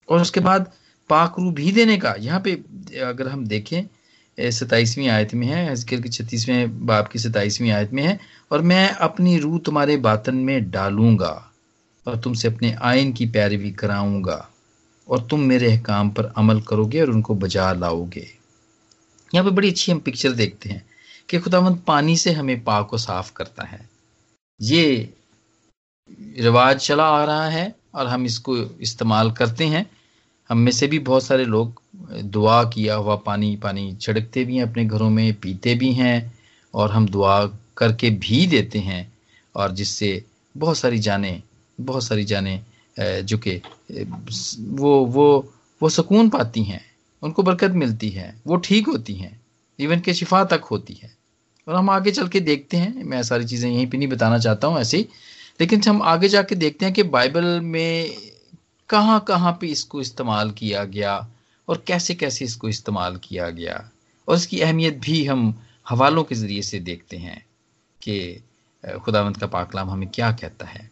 और 0.09 0.21
उसके 0.21 0.41
बाद 0.41 0.71
पाक 1.11 1.35
रू 1.39 1.51
भी 1.53 1.73
देने 1.73 1.97
का। 1.99 2.15
यहाँ 2.19 2.41
पे 2.41 2.53
अगर 3.03 3.29
हम 3.29 3.47
देखें 3.47 3.83
सताइसवीं 4.39 5.09
आयत 5.09 5.33
में 5.35 5.47
है 5.47 5.71
हजकेल 5.71 6.03
की 6.03 6.09
छत्तीसवें 6.09 6.87
बाप 6.87 7.09
की 7.09 7.19
सताइसवीं 7.19 7.71
आयत 7.71 7.93
में 7.93 8.03
है, 8.03 8.19
और 8.51 8.63
मैं 8.63 8.89
अपनी 8.91 9.39
रूह 9.39 9.59
तुम्हारे 9.59 9.97
बातन 9.99 10.35
में 10.37 10.71
डालूँगा, 10.71 11.33
और 12.07 12.17
तुमसे 12.17 12.49
अपने 12.49 12.73
आयन 12.83 13.13
की 13.13 13.27
पैरवी 13.27 13.71
कराऊँगा, 13.73 14.49
और 15.09 15.27
तुम 15.31 15.41
मेरे 15.43 15.77
काम 15.79 16.11
पर 16.11 16.33
अमल 16.37 16.61
करोगे 16.61 17.01
और 17.01 17.11
उनको 17.11 17.35
बजा 17.37 17.73
लाओगे। 17.73 18.27
यहाँ 19.33 19.45
पे 19.45 19.51
बड़ी 19.51 19.71
अच्छी 19.71 19.93
हम 19.93 19.99
पिक्चर 19.99 20.33
देखते 20.33 20.69
हैं 20.69 20.85
कि 21.29 21.39
खुदावंद 21.39 21.83
पानी 21.87 22.17
से 22.17 22.33
हमें 22.33 22.63
पाक 22.65 22.87
को 22.87 22.99
साफ़ 22.99 23.33
करता 23.33 23.65
है। 23.65 23.81
ये 24.61 25.13
रिवाज 26.39 26.77
चला 26.79 27.05
आ 27.05 27.25
रहा 27.25 27.49
है, 27.49 27.75
और 27.95 28.07
हम 28.07 28.25
इसको 28.27 28.57
इस्तेमाल 28.57 29.31
करते 29.33 29.65
हैं। 29.67 29.85
हम 30.51 30.59
में 30.59 30.71
से 30.73 30.87
भी 30.87 30.99
बहुत 30.99 31.25
सारे 31.25 31.45
लोग 31.45 31.81
दुआ 32.25 32.63
किया 32.65 32.95
हुआ 32.95 33.17
पानी 33.27 33.55
पानी 33.63 33.93
छिड़कते 34.01 34.45
भी 34.45 34.57
हैं 34.57 34.63
अपने 34.63 34.85
घरों 34.85 35.11
में, 35.11 35.33
पीते 35.35 35.75
भी 35.75 35.93
हैं 35.93 36.33
और 36.75 36.91
हम 36.91 37.09
दुआ 37.09 37.45
करके 37.77 38.11
भी 38.11 38.47
देते 38.47 38.79
हैं 38.79 39.13
और 39.55 39.73
जिससे 39.73 40.23
बहुत 40.55 40.79
सारी 40.79 40.99
जाने, 40.99 41.43
बहुत 41.79 42.05
सारी 42.05 42.25
जाने 42.25 42.61
जो 42.97 43.39
कि 43.39 43.61
वो 44.59 45.05
वो 45.07 45.55
वो 45.81 45.89
सुकून 45.89 46.29
पाती 46.31 46.63
हैं, 46.63 46.81
उनको 47.23 47.43
बरकत 47.43 47.73
मिलती 47.73 48.09
है, 48.11 48.35
वो 48.47 48.57
ठीक 48.59 48.89
होती 48.89 49.15
हैं 49.15 49.41
इवन 49.79 50.01
के 50.01 50.15
शिफा 50.15 50.43
तक 50.45 50.65
होती 50.71 50.95
है। 51.03 51.11
और 51.67 51.75
हम 51.75 51.91
आगे 51.91 52.11
चल 52.11 52.29
के 52.29 52.41
देखते 52.41 52.77
हैं, 52.77 53.05
मैं 53.05 53.23
सारी 53.23 53.45
चीज़ें 53.45 53.71
यहीं 53.71 53.87
पे 53.87 53.99
नहीं 53.99 54.09
बताना 54.09 54.39
चाहता 54.39 54.69
हूँ 54.69 54.81
ऐसे 54.81 55.07
लेकिन 55.61 55.83
हम 55.89 56.03
आगे 56.05 56.29
जाके 56.29 56.55
देखते 56.55 56.85
हैं 56.85 56.95
कि 56.95 57.03
बाइबल 57.05 57.45
में 57.61 58.11
कहाँ 58.91 59.19
कहाँ 59.29 59.53
पे 59.61 59.67
इसको 59.67 60.01
इस्तेमाल 60.01 60.51
किया 60.51 60.85
गया 60.87 61.17
और 61.69 61.83
कैसे 61.87 62.15
कैसे 62.15 62.45
इसको 62.45 62.69
इस्तेमाल 62.69 63.17
किया 63.17 63.49
गया? 63.51 63.91
और 64.29 64.37
इसकी 64.37 64.61
अहमियत 64.61 64.99
भी 64.99 65.25
हम 65.27 65.55
हवालों 65.89 66.25
के 66.25 66.35
ज़रिए 66.35 66.63
से 66.63 66.79
देखते 66.81 67.17
हैं 67.17 67.45
कि 68.01 68.43
खुदावंत 69.05 69.37
का 69.37 69.47
पाकलाम 69.47 69.91
हमें 69.91 70.09
क्या 70.09 70.31
कहता 70.33 70.67
है। 70.67 70.91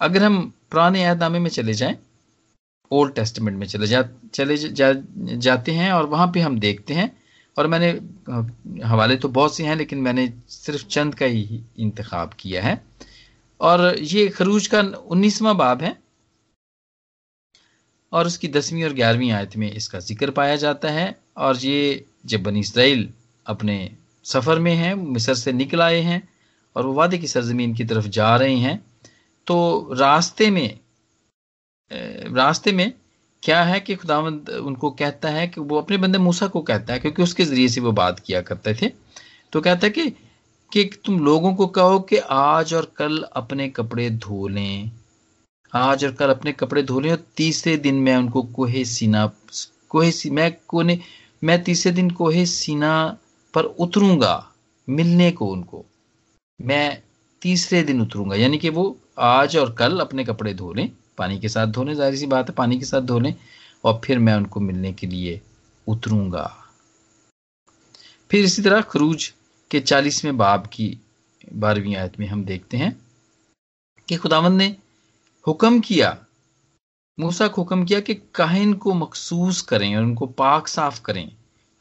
अगर 0.00 0.22
हम 0.22 0.42
पुराने 0.70 1.04
अहदनामे 1.04 1.38
में 1.38 1.50
चले 1.50 1.74
जाएँ 1.74 1.96
ओल्ड 2.90 3.14
टेस्टमेंट 3.14 3.58
में 3.58 3.66
चले 3.66 3.86
जा 3.86 4.02
चले 4.34 4.56
जा, 4.56 4.92
जाते 5.16 5.72
हैं 5.72 5.92
और 5.92 6.06
वहाँ 6.06 6.30
पे 6.34 6.40
हम 6.40 6.58
देखते 6.58 6.94
हैं 6.94 7.10
और 7.56 7.66
मैंने 7.66 7.90
हवाले 8.86 9.16
तो 9.16 9.28
बहुत 9.30 9.56
से 9.56 9.64
हैं 9.64 9.76
लेकिन 9.76 9.98
मैंने 9.98 10.32
सिर्फ़ 10.48 10.86
चंद 10.86 11.14
का 11.14 11.26
ही 11.26 11.60
इंतखब 11.78 12.30
किया 12.40 12.62
है। 12.62 12.80
और 13.60 13.96
ये 13.98 14.28
खरूज 14.28 14.66
का 14.66 14.80
उन्नीसवा 15.06 15.52
बाब 15.52 15.82
है 15.82 15.96
और 18.14 18.26
उसकी 18.26 18.48
दसवीं 18.50 18.84
और 18.84 18.92
ग्यारहवीं 18.94 19.30
आयत 19.32 19.56
में 19.56 19.70
इसका 19.72 19.98
ज़िक्र 20.00 20.30
पाया 20.32 20.56
जाता 20.56 20.90
है। 20.90 21.14
और 21.38 21.56
ये 21.58 22.04
जब 22.26 22.42
बनी 22.42 22.60
इसराइल 22.60 23.08
अपने 23.46 23.90
सफ़र 24.26 24.58
में 24.58 24.74
हैं, 24.74 24.94
मिस्र 24.94 25.34
से 25.34 25.52
निकल 25.52 25.82
आए 25.82 26.00
हैं 26.02 26.22
और 26.76 26.86
वो 26.86 26.92
वादे 26.92 27.18
की 27.18 27.26
सरजमीन 27.28 27.74
की 27.74 27.84
तरफ़ 27.84 28.06
जा 28.08 28.34
रहे 28.36 28.56
हैं 28.58 28.78
तो 29.46 29.94
रास्ते 29.94 30.50
में 30.50 30.78
रास्ते 31.90 32.72
में 32.72 32.92
क्या 33.42 33.62
है 33.64 33.80
कि 33.80 33.94
खुदावंद 33.94 34.48
उनको 34.50 34.90
कहता 34.92 35.28
है 35.28 35.46
कि 35.48 35.60
वो 35.62 35.78
अपने 35.78 35.96
बंदे 35.98 36.18
मूसा 36.18 36.46
को 36.46 36.60
कहता 36.62 36.92
है, 36.92 36.98
क्योंकि 37.00 37.22
उसके 37.22 37.44
ज़रिए 37.44 37.68
से 37.68 37.80
वो 37.80 37.92
बात 37.92 38.20
किया 38.20 38.40
करते 38.42 38.74
थे। 38.74 38.88
तो 39.52 39.60
कहता 39.60 39.86
है 39.86 39.90
कि 39.90 40.08
कि 40.72 40.84
तुम 41.04 41.18
लोगों 41.18 41.54
को 41.54 41.66
कहो 41.68 41.98
कि 42.00 42.16
आज 42.30 42.72
और 42.74 42.92
कल 42.96 43.22
अपने 43.32 43.68
कपड़े 43.70 44.08
धो 44.10 44.46
लें। 44.48 44.90
आज 45.74 46.04
और 46.04 46.12
कल 46.12 46.30
अपने 46.30 46.52
कपड़े 46.52 46.82
धो 46.82 47.00
लें 47.00 47.10
और 47.10 47.24
तीसरे 47.36 47.76
दिन 47.76 47.94
मैं 47.94 48.16
उनको 48.16 48.42
कोहे 48.42 48.84
सीना, 48.84 49.26
कोहे 49.88 50.10
सी, 50.12 50.30
मैं 50.30 50.56
कोने, 50.68 50.98
मैं 51.42 51.62
तीसरे 51.64 51.92
दिन 51.92 52.10
कोहे 52.10 52.44
सीना 52.46 53.18
पर 53.54 53.64
उतरूँगा, 53.64 54.52
मिलने 54.88 55.30
को 55.30 55.46
उनको। 55.46 55.84
मैं 56.60 57.02
तीसरे 57.42 57.82
दिन 57.82 58.00
उतरूँगा, 58.00 58.36
यानी 58.36 58.58
कि 58.58 58.68
वो 58.68 58.98
आज 59.18 59.56
और 59.56 59.74
कल 59.74 60.00
अपने 60.00 60.24
कपड़े 60.24 60.54
धो 60.54 60.72
लें, 60.72 60.90
पानी 61.18 61.38
के 61.38 61.48
साथ 61.48 61.66
धो 61.66 61.84
लें, 61.84 61.94
ज़ाहिर 61.94 62.16
सी 62.16 62.26
बात 62.26 62.48
है, 62.48 62.54
पानी 62.54 62.78
के 62.78 62.84
साथ 62.84 63.00
धो 63.00 63.18
लें, 63.18 63.34
और 63.84 64.00
फिर 64.04 64.18
मैं 64.18 64.34
उनको 64.34 64.60
मिलने 64.60 64.92
के 64.92 65.06
लिए 65.06 65.40
उतरूँगा। 65.86 66.46
फिर 68.30 68.44
इसी 68.44 68.62
तरह 68.62 68.80
खरूज 68.80 69.32
के 69.70 69.80
चालीसवें 69.80 70.36
बाब 70.36 70.66
की 70.66 70.98
बारहवीं 71.52 71.96
आयत 71.96 72.20
में 72.20 72.26
हम 72.26 72.44
देखते 72.44 72.76
हैं 72.76 72.96
कि 74.08 74.16
खुदावंद 74.16 74.58
ने 74.58 74.76
हुक्म 75.46 75.80
किया। 75.80 76.16
मूसा 77.18 77.46
को 77.48 77.62
हुक्म 77.62 77.84
किया 77.84 78.00
कि 78.00 78.14
काहिन 78.34 78.72
को 78.74 78.94
मखसूस 78.94 79.60
करें 79.62 79.94
और 79.96 80.02
उनको 80.02 80.26
पाक 80.26 80.68
साफ़ 80.68 81.00
करें, 81.02 81.30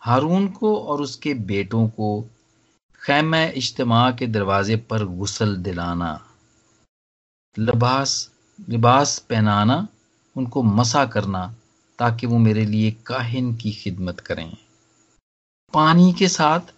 हारून 0.02 0.48
को 0.50 0.76
और 0.78 1.02
उसके 1.02 1.34
बेटों 1.34 1.88
को। 1.90 2.10
खैम 3.02 3.36
इज्तमा 3.36 4.10
के 4.12 4.28
दरवाजे 4.28 4.76
पर 4.76 5.06
गुसल 5.06 5.56
दिलाना, 5.58 6.20
लिबास 7.58 8.30
लिबास 8.60 9.18
पहनाना, 9.20 9.88
उनको 10.36 10.64
मसा 10.64 11.06
करना, 11.06 11.46
ताकि 12.00 12.28
वो 12.28 12.38
मेरे 12.38 12.66
लिए 12.66 12.92
काहिन 13.06 13.56
की 13.56 13.72
खिदमत 13.72 14.20
करें। 14.20 14.58
पानी 15.74 16.12
के 16.14 16.28
साथ 16.28 16.74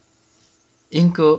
इनको 0.92 1.36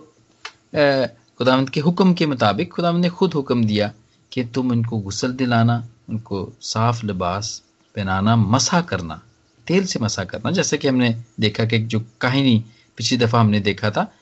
खुदावंत 1.38 1.69
के 1.69 1.81
हुक्म 1.81 2.15
के 2.15 2.26
मुताबिक 2.26 2.73
खुदावंत 2.73 3.03
ने 3.03 3.09
खुद 3.11 3.35
हुक्म 3.35 3.65
दिया। 3.65 3.93
कि 4.37 4.45
तुम 4.45 4.73
इनको 4.73 4.99
गुसल 5.00 5.33
दिलाना 5.35 5.76
उनको 6.09 6.38
साफ़ 6.62 7.05
लिबास 7.07 7.50
पहनाना 7.95 8.35
मसा 8.37 8.81
करना, 8.83 9.21
तेल 9.66 9.85
से 9.87 9.99
मसा 10.00 10.25
करना। 10.25 10.50
जैसे 10.50 10.78
कि 10.78 10.88
हमने 10.88 11.14
देखा 11.40 11.64
कि 11.64 11.78
जो 11.78 12.00
कहानी 12.21 12.64
पिछली 12.99 13.19
दफ़ा 13.19 13.40
हमने 13.40 13.61
देखा 13.61 13.90
था 13.90 14.12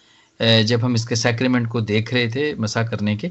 जब 0.41 0.85
हम 0.85 0.95
इसके 0.95 1.17
सैक्रीमेंट 1.17 1.69
को 1.69 1.81
देख 1.83 2.13
रहे 2.15 2.29
थे 2.31 2.55
मसा 2.57 2.83
करने 2.85 3.17
के 3.17 3.31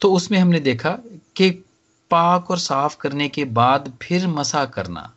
तो 0.00 0.12
उसमें 0.12 0.38
हमने 0.38 0.60
देखा 0.60 0.90
कि 1.36 1.50
पाक 2.10 2.50
और 2.50 2.58
साफ़ 2.58 2.96
करने 3.00 3.28
के 3.28 3.44
बाद 3.54 3.92
फिर 4.02 4.26
मसा 4.28 4.64
करना। 4.66 5.10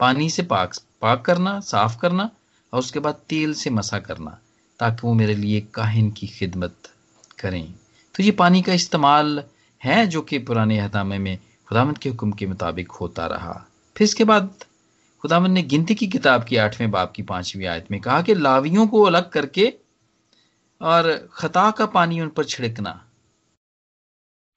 पानी 0.00 0.30
से 0.30 0.42
पाक 0.42 0.74
पाक 1.02 1.24
करना, 1.24 1.58
साफ़ 1.60 1.98
करना 1.98 2.30
और 2.72 2.78
उसके 2.78 2.98
बाद 2.98 3.20
तेल 3.28 3.54
से 3.54 3.70
मसा 3.70 3.98
करना, 4.00 4.38
ताकि 4.80 5.06
वो 5.06 5.14
मेरे 5.14 5.34
लिए 5.34 5.60
काहिन 5.74 6.10
की 6.10 6.26
खिदमत 6.28 6.88
करें। 7.38 7.72
तो 8.14 8.22
ये 8.22 8.30
पानी 8.32 8.62
का 8.62 8.72
इस्तेमाल 8.72 9.42
है 9.84 10.06
जो 10.06 10.22
कि 10.22 10.38
पुराने 10.38 10.78
अहदामे 10.78 11.18
में 11.18 11.38
खुदामंद 11.68 11.98
के 11.98 12.08
हुक्म 12.08 12.32
के 12.32 12.46
मुताबिक 12.46 12.90
होता 12.90 13.26
रहा। 13.26 13.52
फिर 13.96 14.04
इसके 14.04 14.24
बाद 14.24 14.64
खुदामंद 15.20 15.52
ने 15.52 15.62
गिनती 15.62 15.94
की 15.94 16.06
किताब 16.06 16.44
की 16.44 16.56
आठवें 16.56 16.90
बाप 16.90 17.12
की 17.12 17.22
पांचवी 17.22 17.64
आयत 17.64 17.90
में 17.90 18.00
कहा 18.00 18.22
कि 18.22 18.34
लावियों 18.34 18.86
को 18.86 19.02
अलग 19.02 19.30
करके 19.30 19.74
और 20.80 21.28
खता 21.32 21.70
का 21.70 21.86
पानी 21.86 22.20
उन 22.20 22.28
पर 22.28 22.44
छिड़कना। 22.44 23.06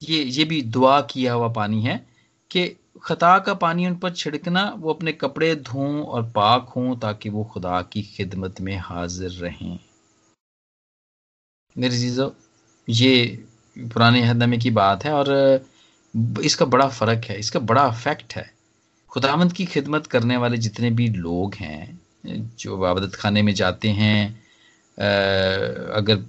ये 0.02 0.22
ये 0.24 0.44
भी 0.44 0.62
दुआ 0.62 1.00
किया 1.00 1.32
हुआ 1.32 1.48
पानी 1.48 1.82
है 1.82 2.06
कि 2.50 2.76
खता 3.02 3.38
का 3.38 3.54
पानी 3.54 3.86
उन 3.86 3.96
पर 3.96 4.12
छिड़कना, 4.12 4.74
वो 4.76 4.92
अपने 4.92 5.12
कपड़े 5.12 5.56
धों 5.56 6.04
और 6.04 6.22
पाक 6.30 6.68
हों 6.68 6.96
ताकि 6.96 7.28
वो 7.28 7.44
खुदा 7.44 7.82
की 7.82 8.02
खिदमत 8.02 8.60
में 8.60 8.76
हाजिर 8.76 9.30
रहें। 9.30 9.78
मेरे 11.78 11.98
चीज़ों 11.98 12.30
ये 12.88 13.46
पुराने 13.76 14.22
हदमे 14.22 14.58
की 14.58 14.70
बात 14.72 15.04
है 15.04 15.12
और 15.12 15.64
इसका 16.42 16.64
बड़ा 16.66 16.88
फ़र्क 16.88 17.24
है, 17.24 17.38
इसका 17.38 17.60
बड़ा 17.60 17.82
अफेक्ट 17.82 18.34
है। 18.34 18.50
खुदामंद 19.12 19.52
की 19.52 19.64
खिदमत 19.66 20.06
करने 20.06 20.36
वाले 20.36 20.56
जितने 20.58 20.90
भी 20.90 21.08
लोग 21.08 21.54
हैं, 21.54 22.00
जो 22.58 22.82
आबदत 22.84 23.14
खाने 23.14 23.42
में 23.42 23.54
जाते 23.54 23.88
हैं 23.90 24.42
अगर 24.98 26.24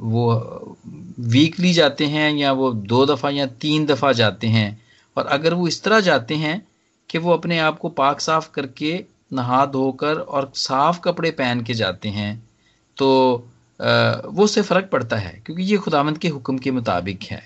वो 0.00 0.76
वीकली 1.28 1.72
जाते 1.72 2.06
हैं 2.06 2.30
या 2.32 2.52
वो 2.52 2.72
दो 2.72 3.04
दफ़ा 3.06 3.30
या 3.30 3.46
तीन 3.60 3.86
दफ़ा 3.86 4.12
जाते 4.12 4.46
हैं, 4.46 4.82
और 5.16 5.26
अगर 5.26 5.54
वो 5.54 5.68
इस 5.68 5.82
तरह 5.82 6.00
जाते 6.00 6.34
हैं 6.34 6.60
कि 7.10 7.18
वो 7.18 7.32
अपने 7.32 7.58
आप 7.58 7.78
को 7.78 7.88
पाक 7.88 8.20
साफ़ 8.20 8.50
करके 8.50 8.92
नहा 9.32 9.64
धोकर 9.66 10.18
और 10.18 10.50
साफ़ 10.56 11.00
कपड़े 11.00 11.30
पहन 11.30 11.62
के 11.64 11.74
जाते 11.74 12.08
हैं 12.08 12.32
तो 12.96 13.08
वो 13.80 14.44
उससे 14.44 14.62
फ़र्क 14.62 14.88
पड़ता 14.92 15.16
है, 15.16 15.42
क्योंकि 15.46 15.62
ये 15.62 15.76
खुदावंद 15.76 16.18
के 16.18 16.28
हुक्म 16.28 16.58
के 16.58 16.70
मुताबिक 16.70 17.22
है। 17.22 17.42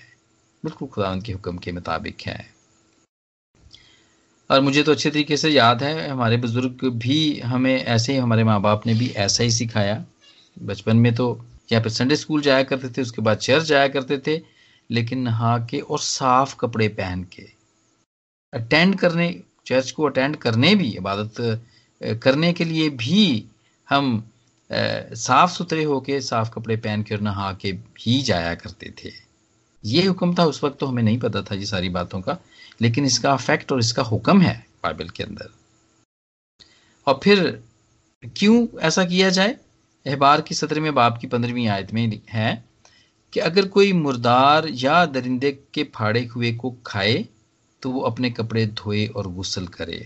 बिल्कुल 0.63 0.87
खुदावंद 0.87 1.23
के 1.23 1.33
हुक्म 1.33 1.57
के 1.57 1.71
मुताबिक 1.71 2.21
है। 2.21 2.45
और 4.49 4.61
मुझे 4.61 4.83
तो 4.83 4.91
अच्छे 4.91 5.09
तरीके 5.09 5.37
से 5.37 5.49
याद 5.49 5.83
है, 5.83 6.07
हमारे 6.09 6.37
बुज़ुर्ग 6.37 6.85
भी 6.95 7.39
हमें 7.39 7.75
ऐसे 7.75 8.13
ही, 8.13 8.19
हमारे 8.19 8.43
माँ 8.43 8.59
बाप 8.61 8.85
ने 8.87 8.93
भी 8.93 9.09
ऐसा 9.17 9.43
ही 9.43 9.51
सिखाया। 9.51 10.03
बचपन 10.57 10.97
में 10.97 11.13
तो 11.15 11.39
या 11.71 11.79
फिर 11.81 11.91
संडे 11.91 12.15
स्कूल 12.15 12.41
जाया 12.41 12.63
करते 12.63 12.89
थे, 12.89 13.01
उसके 13.01 13.21
बाद 13.21 13.37
चर्च 13.37 13.63
जाया 13.63 13.87
करते 13.87 14.17
थे, 14.27 14.41
लेकिन 14.89 15.19
नहा 15.19 15.57
के 15.65 15.79
और 15.79 15.99
साफ़ 15.99 16.55
कपड़े 16.59 16.87
पहन 16.89 17.23
के 17.33 17.47
अटेंड 18.53 18.95
करने 18.99 19.29
चर्च 19.65 19.91
को 19.91 20.03
अटेंड 20.03 20.35
करने 20.37 20.73
भी, 20.75 20.89
इबादत 20.91 21.61
करने 22.23 22.51
के 22.53 22.65
लिए 22.65 22.89
भी 22.91 23.45
हम 23.87 24.23
साफ़ 24.69 25.51
सुथरे 25.51 25.83
होके 25.83 26.19
साफ़ 26.21 26.49
कपड़े 26.51 26.75
पहन 26.77 27.03
कर 27.03 27.21
नहा 27.21 27.51
के 27.53 27.69
ही 27.99 28.21
जाया 28.21 28.53
करते 28.55 28.93
थे। 28.99 29.11
ये 29.83 30.05
हुक्म 30.05 30.35
था, 30.35 30.45
उस 30.45 30.63
वक्त 30.63 30.77
तो 30.79 30.85
हमें 30.85 31.03
नहीं 31.03 31.19
पता 31.19 31.41
था 31.41 31.55
ये 31.55 31.65
सारी 31.65 31.89
बातों 31.89 32.21
का, 32.21 32.37
लेकिन 32.81 33.05
इसका 33.05 33.31
अफेक्ट 33.33 33.71
और 33.71 33.79
इसका 33.79 34.03
हुक्म 34.03 34.41
है 34.41 34.55
बाइबल 34.83 35.09
के 35.09 35.23
अंदर। 35.23 35.49
और 37.07 37.19
फिर 37.23 37.63
क्यों 38.37 38.67
ऐसा 38.79 39.03
किया 39.05 39.29
जाए? 39.29 39.57
अहबार 40.05 40.41
की 40.41 40.55
सत्र 40.55 40.79
में 40.79 40.93
बाप 40.93 41.17
की 41.17 41.27
पंद्रहवीं 41.27 41.67
आयत 41.67 41.93
में 41.93 42.19
है 42.29 42.63
कि 43.33 43.39
अगर 43.39 43.67
कोई 43.67 43.91
मुर्दार 43.93 44.67
या 44.69 45.05
दरिंदे 45.05 45.51
के 45.73 45.83
फाड़े 45.95 46.25
हुए 46.25 46.51
को 46.53 46.75
खाए 46.85 47.25
तो 47.83 47.89
वो 47.91 48.01
अपने 48.01 48.29
कपड़े 48.29 48.65
धोए 48.67 49.05
और 49.07 49.27
गुसल 49.27 49.67
करे। 49.67 49.99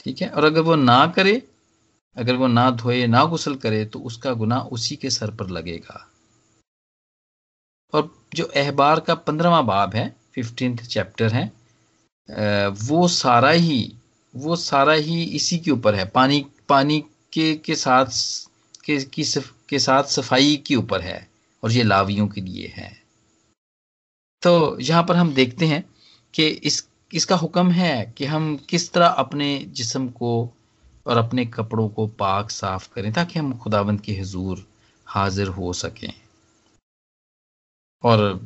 ठीक 0.00 0.22
है? 0.22 0.28
और 0.28 0.44
अगर 0.44 0.60
वो 0.60 0.74
ना 0.74 1.06
करे 1.06 1.42
अगर 2.16 2.36
वो 2.36 2.46
ना 2.46 2.70
धोए 2.72 3.06
ना 3.06 3.24
गुसल 3.26 3.54
करे 3.56 3.84
तो 3.84 3.98
उसका 4.00 4.32
गुना 4.34 4.58
उसी 4.72 4.96
के 4.96 5.10
सर 5.10 5.30
पर 5.30 5.50
लगेगा। 5.50 6.06
और 7.92 8.10
जो 8.34 8.44
अहबार 8.56 9.00
का 9.00 9.14
पंद्रवा 9.16 9.60
बाब 9.62 9.94
है 9.94 10.08
फिफ्टीन 10.34 10.76
चैप्टर 10.76 11.32
है 11.32 11.44
वो 12.80 13.06
सारा 13.08 13.50
ही 13.50 13.92
वो 14.34 14.56
सारा 14.56 14.92
ही 14.92 15.22
इसी 15.36 15.58
के 15.58 15.70
ऊपर 15.70 15.94
है। 15.94 16.04
पानी 16.06 16.44
पानी 16.68 17.00
के 17.32 17.54
के 17.56 17.74
साथ 17.74 18.06
के 18.84 18.98
की 19.04 19.24
सफ, 19.24 19.52
के 19.68 19.78
साथ 19.78 20.04
सफ़ाई 20.04 20.56
के 20.66 20.74
ऊपर 20.74 21.00
है 21.00 21.28
और 21.62 21.72
ये 21.72 21.82
लावियों 21.82 22.26
के 22.28 22.40
लिए 22.40 22.72
है। 22.76 22.90
तो 24.42 24.78
यहाँ 24.80 25.02
पर 25.02 25.16
हम 25.16 25.32
देखते 25.34 25.66
हैं 25.66 25.82
कि 26.34 26.46
इस 26.46 26.86
इसका 27.10 27.36
हुक्म 27.36 27.70
है 27.70 28.14
कि 28.18 28.24
हम 28.24 28.56
किस 28.68 28.92
तरह 28.92 29.06
अपने 29.06 29.58
जिस्म 29.70 30.08
को 30.10 30.30
और 31.06 31.16
अपने 31.16 31.44
कपड़ों 31.46 31.88
को 31.88 32.06
पाक 32.18 32.50
साफ़ 32.50 32.88
करें 32.94 33.12
ताकि 33.12 33.38
हम 33.38 33.52
खुदावंत 33.58 34.00
के 34.00 34.12
हजूर 34.12 34.66
हाजिर 35.06 35.48
हो 35.48 35.72
सकें। 35.72 36.12
और 38.04 38.40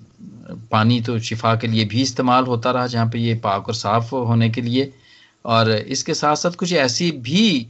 पानी 0.73 1.00
तो 1.00 1.19
शिफा 1.19 1.55
के 1.57 1.67
लिए 1.67 1.85
भी 1.85 2.02
इस्तेमाल 2.02 2.45
होता 2.45 2.71
रहा, 2.71 2.87
जहाँ 2.87 3.07
पे 3.11 3.19
ये 3.19 3.35
पाक 3.35 3.69
और 3.69 3.75
साफ़ 3.75 4.14
होने 4.14 4.50
के 4.50 4.61
लिए। 4.61 4.93
और 5.45 5.71
इसके 5.71 6.14
साथ 6.14 6.37
साथ 6.37 6.52
कुछ 6.52 6.73
ऐसी 6.73 7.11
भी 7.11 7.67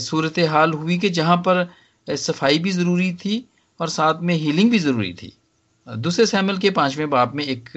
सूरत 0.00 0.38
हाल 0.50 0.72
हुई 0.72 0.98
कि 0.98 1.08
जहाँ 1.10 1.36
पर 1.48 1.68
सफ़ाई 2.08 2.58
भी 2.58 2.70
ज़रूरी 2.70 3.12
थी 3.14 3.44
और 3.80 3.88
साथ 3.88 4.20
में 4.22 4.34
हीलिंग 4.34 4.70
भी 4.70 4.78
ज़रूरी 4.78 5.12
थी। 5.14 5.32
दूसरे 5.86 6.26
सैमल 6.26 6.58
के 6.58 6.70
पाँचवें 6.70 7.08
बाप 7.10 7.34
में 7.34 7.44
एक 7.44 7.68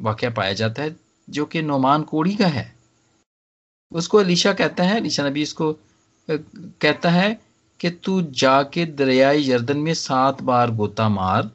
वाक्य 0.00 0.30
पाया 0.30 0.52
जाता 0.52 0.82
है, 0.82 0.96
जो 1.28 1.44
कि 1.44 1.62
नोमान 1.62 2.02
कोड़ी 2.02 2.34
का 2.34 2.46
है। 2.46 2.72
उसको 3.92 4.18
अलीशा 4.18 4.52
कहता 4.52 4.84
है 4.84 4.96
अलीशा 4.96 5.28
नबी 5.28 5.42
इसको 5.42 5.72
कहता 6.28 7.10
है 7.10 7.32
कि 7.80 7.90
तू 8.04 8.20
जाके 8.32 8.84
दरियाई 8.96 9.42
यर्दन 9.44 9.78
में 9.78 9.94
सात 9.94 10.40
बार 10.42 10.70
गोता 10.70 11.08
मार 11.08 11.50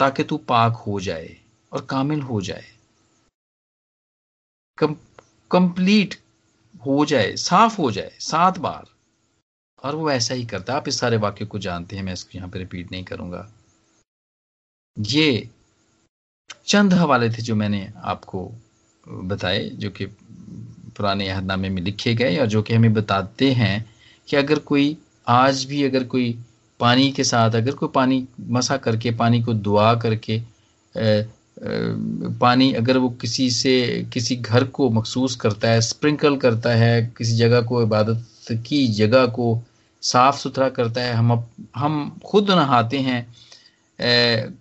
ताकि 0.00 0.24
तू 0.24 0.36
पाक 0.48 0.76
हो 0.86 1.00
जाए 1.00 1.36
और 1.72 1.84
कामिल 1.90 2.20
हो 2.22 2.40
जाए। 2.40 2.64
कम, 4.78 4.94
कंप्लीट 5.50 6.14
हो 6.86 7.04
जाए 7.04 7.34
साफ़ 7.36 7.80
हो 7.80 7.90
जाए 7.90 8.12
सात 8.20 8.58
बार। 8.58 8.86
और 9.82 9.94
वो 9.94 10.10
ऐसा 10.10 10.34
ही 10.34 10.44
करता 10.46 10.74
आप 10.74 10.88
इस 10.88 10.98
सारे 11.00 11.16
वाक्य 11.16 11.44
को 11.46 11.58
जानते 11.58 11.96
हैं 11.96 12.02
मैं 12.02 12.12
इसको 12.12 12.38
यहाँ 12.38 12.48
पे 12.50 12.58
रिपीट 12.58 12.90
नहीं 12.92 13.04
करूँगा। 13.04 13.50
ये 14.96 15.48
चंद 16.66 16.94
हवाले 16.94 17.28
थे 17.30 17.42
जो 17.42 17.54
मैंने 17.54 17.92
आपको 18.04 18.50
बताए 19.06 19.68
जो 19.74 19.90
कि 19.90 20.06
पुराने 21.00 21.28
अहदनामे 21.28 21.68
में 21.68 21.82
लिखे 21.82 22.14
गए 22.14 22.36
और 22.36 22.46
जो 22.46 22.62
कि 22.62 22.74
हमें 22.74 22.92
बताते 22.94 23.50
हैं 23.52 23.84
कि 24.28 24.36
अगर 24.36 24.58
कोई, 24.58 24.96
आज 25.28 25.64
भी 25.64 25.82
अगर 25.84 26.04
कोई 26.04 26.38
पानी 26.80 27.10
के 27.12 27.24
साथ, 27.24 27.54
अगर 27.54 27.72
कोई 27.72 27.88
पानी 27.94 28.26
मसा 28.50 28.76
करके, 28.76 29.10
पानी 29.12 29.42
को 29.42 29.54
दुआ 29.54 29.94
करके 30.04 30.40
पानी 32.40 32.72
अगर 32.72 32.98
वो 32.98 33.08
किसी 33.20 33.50
से, 33.50 34.06
किसी 34.12 34.36
घर 34.36 34.64
को 34.64 34.88
मखसूस 34.90 35.36
करता 35.36 35.70
है, 35.70 35.80
स्प्रिंकल 35.80 36.36
करता 36.36 36.70
है, 36.74 37.02
किसी 37.18 37.36
जगह 37.36 37.60
को, 37.62 37.82
इबादत 37.82 38.26
की 38.66 38.86
जगह 38.88 39.26
को 39.26 39.60
साफ़ 40.02 40.38
सुथरा 40.38 40.68
करता 40.68 41.00
है, 41.00 41.12
हम 41.14 41.44
हम 41.76 42.20
खुद 42.26 42.50
नहाते 42.50 42.98
हैं 42.98 43.26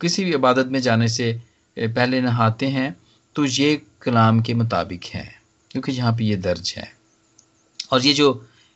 किसी 0.01 0.23
भी 0.25 0.33
इबादत 0.33 0.67
में 0.67 0.79
जाने 0.81 1.07
से 1.07 1.31
पहले 1.77 2.21
नहाते 2.21 2.67
हैं 2.67 2.95
तो 3.35 3.45
ये 3.45 3.81
कलाम 4.01 4.41
के 4.41 4.53
मुताबिक 4.53 5.05
है। 5.05 5.38
क्योंकि 5.71 5.91
यहाँ 5.91 6.13
पे 6.13 6.23
ये 6.23 6.35
दर्ज 6.37 6.73
है। 6.77 6.91
और 7.91 8.05
ये 8.05 8.13
जो 8.13 8.31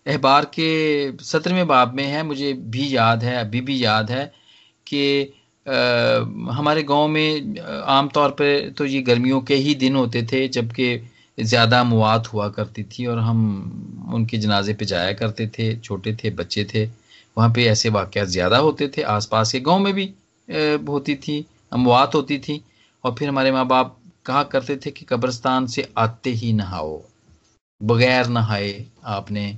अहबार 0.05 0.45
के 0.53 1.17
सत्रहवें 1.23 1.67
बाब 1.67 1.93
में 1.95 2.03
है, 2.03 2.23
मुझे 2.23 2.53
भी 2.53 2.95
याद 2.95 3.23
है, 3.23 3.35
अभी 3.37 3.61
भी 3.61 3.83
याद 3.83 4.11
है 4.11 4.25
कि 4.87 5.33
हमारे 6.51 6.83
गाँव 6.83 7.07
में 7.07 7.59
आम 7.87 8.07
तौर 8.09 8.31
पर 8.31 8.69
तो 8.77 8.85
ये 8.85 9.01
गर्मियों 9.01 9.41
के 9.41 9.55
ही 9.55 9.75
दिन 9.75 9.95
होते 9.95 10.23
थे, 10.31 10.47
जबकि 10.47 11.09
ज़्यादा 11.37 11.83
मुआत 11.83 12.27
हुआ 12.27 12.47
करती 12.49 12.83
थी 12.83 13.05
और 13.05 13.19
हम 13.19 14.09
उनके 14.13 14.37
जनाजे 14.37 14.73
पे 14.73 14.85
जाया 14.85 15.13
करते 15.13 15.47
थे, 15.49 15.75
छोटे 15.77 16.13
थे, 16.15 16.29
बच्चे 16.31 16.65
थे। 16.73 16.85
वहाँ 17.37 17.49
पे 17.49 17.65
ऐसे 17.65 17.89
वाक़ 17.89 18.19
ज़्यादा 18.19 18.57
होते 18.57 18.87
थे, 18.87 19.01
आसपास 19.01 19.51
के 19.51 19.59
गाँव 19.59 19.79
में 19.79 19.93
भी 19.93 20.05
होती 20.87 21.15
थी 21.17 21.45
अमवात 21.71 22.15
होती 22.15 22.37
थी। 22.39 22.61
और 23.03 23.15
फिर 23.15 23.29
हमारे 23.29 23.51
माँ 23.51 23.65
बाप 23.67 23.97
कहा 24.25 24.43
करते 24.45 24.75
थे 24.77 24.91
कि 24.91 25.05
कब्रस्तान 25.05 25.67
से 25.67 25.87
आते 25.97 26.29
ही 26.31 26.51
नहाओ। 26.53 27.01
बगैर 27.81 28.27
नहाए 28.29 28.85
आपने 29.05 29.57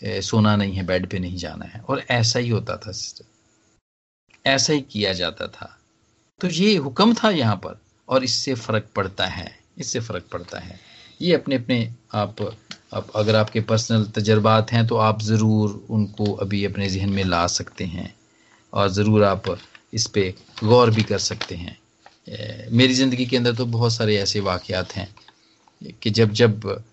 सोना 0.00 0.54
नहीं 0.56 0.74
है, 0.74 0.84
बेड 0.86 1.06
पे 1.10 1.18
नहीं 1.18 1.36
जाना 1.38 1.64
है। 1.66 1.80
और 1.80 2.02
ऐसा 2.10 2.38
ही 2.38 2.48
होता 2.48 2.76
था 2.76 2.92
सिस्टर 2.92 3.24
ऐसा 4.44 4.72
ही 4.72 4.80
किया 4.82 5.12
जाता 5.14 5.46
था। 5.48 5.68
तो 6.40 6.48
ये 6.48 6.76
हुक्म 6.78 7.14
था 7.14 7.30
यहाँ 7.32 7.56
पर, 7.56 7.78
और 8.08 8.24
इससे 8.24 8.54
फ़र्क 8.56 8.86
पड़ता 8.96 9.26
है, 9.26 9.50
इससे 9.78 10.00
फ़र्क 10.00 10.24
पड़ता 10.32 10.58
है। 10.58 10.78
ये 11.20 11.34
अपने 11.34 11.56
अपने 11.56 11.78
आप 12.14 12.42
अब 12.92 13.10
अगर 13.16 13.36
आपके 13.36 13.60
पर्सनल 13.62 14.04
तजर्बात 14.14 14.72
हैं 14.72 14.86
तो 14.86 14.96
आप 14.98 15.22
ज़रूर 15.22 15.70
उनको 15.90 16.32
अभी 16.34 16.64
अपने 16.64 16.88
जहन 16.88 17.10
में 17.10 17.22
ला 17.24 17.46
सकते 17.48 17.84
हैं, 17.86 18.14
और 18.72 18.88
ज़रूर 18.90 19.24
आप 19.24 19.56
इस 19.92 20.06
पर 20.08 20.32
गौर 20.64 20.90
भी 20.90 21.02
कर 21.02 21.18
सकते 21.20 21.54
हैं। 21.56 21.76
मेरी 22.26 22.94
ज़िंदगी 22.94 23.26
के 23.26 23.36
अंदर 23.36 23.54
तो 23.54 23.66
बहुत 23.66 23.92
सारे 23.92 24.16
ऐसे 24.16 24.40
वाक़ात 24.40 24.92
हैं 24.92 25.08
कि 26.02 26.10
जब 26.10 26.32
जब 26.32 26.84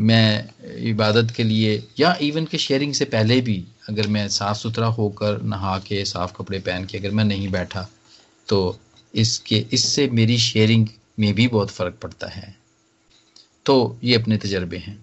मैं 0.00 0.48
इबादत 0.88 1.30
के 1.30 1.42
लिए 1.42 1.82
या 1.98 2.16
इवन 2.22 2.44
के 2.46 2.58
शेयरिंग 2.58 2.92
से 2.94 3.04
पहले 3.04 3.40
भी 3.40 3.64
अगर 3.88 4.06
मैं 4.06 4.28
साफ़ 4.28 4.56
सुथरा 4.56 4.86
होकर 4.86 5.40
नहा 5.42 5.78
के, 5.78 6.04
साफ़ 6.04 6.32
कपड़े 6.36 6.58
पहन 6.58 6.84
के 6.84 6.98
अगर 6.98 7.10
मैं 7.10 7.24
नहीं 7.24 7.48
बैठा 7.50 7.88
तो 8.48 8.78
इसके, 9.14 9.64
इससे 9.72 10.06
मेरी 10.08 10.38
शेयरिंग 10.38 10.86
में 11.18 11.32
भी 11.34 11.48
बहुत 11.48 11.70
फ़र्क 11.70 11.98
पड़ता 12.02 12.28
है। 12.28 12.54
तो 13.66 13.98
ये 14.04 14.14
अपने 14.14 14.36
तजर्बे 14.36 14.76
हैं। 14.76 14.98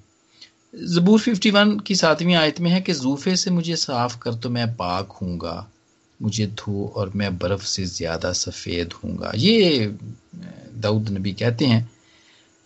ज़बूर 0.73 1.21
51 1.21 1.79
की 1.81 1.95
सातवीं 1.95 2.35
आयत 2.35 2.59
में 2.59 2.69
है 2.71 2.81
कि 2.81 2.93
जूफे 2.93 3.35
से 3.35 3.51
मुझे 3.51 3.75
साफ़ 3.75 4.17
कर 4.19 4.33
तो 4.33 4.49
मैं 4.49 4.67
पाक 4.75 5.11
हूँगा 5.11 5.55
मुझे 6.23 6.45
धो 6.47 6.85
और 6.95 7.11
मैं 7.15 7.37
बर्फ़ 7.37 7.63
से 7.65 7.85
ज़्यादा 7.85 8.31
सफ़ेद 8.33 8.93
हूँगा। 8.93 9.31
ये 9.35 9.87
दाऊद 10.81 11.09
नबी 11.09 11.33
कहते 11.33 11.65
हैं। 11.65 11.89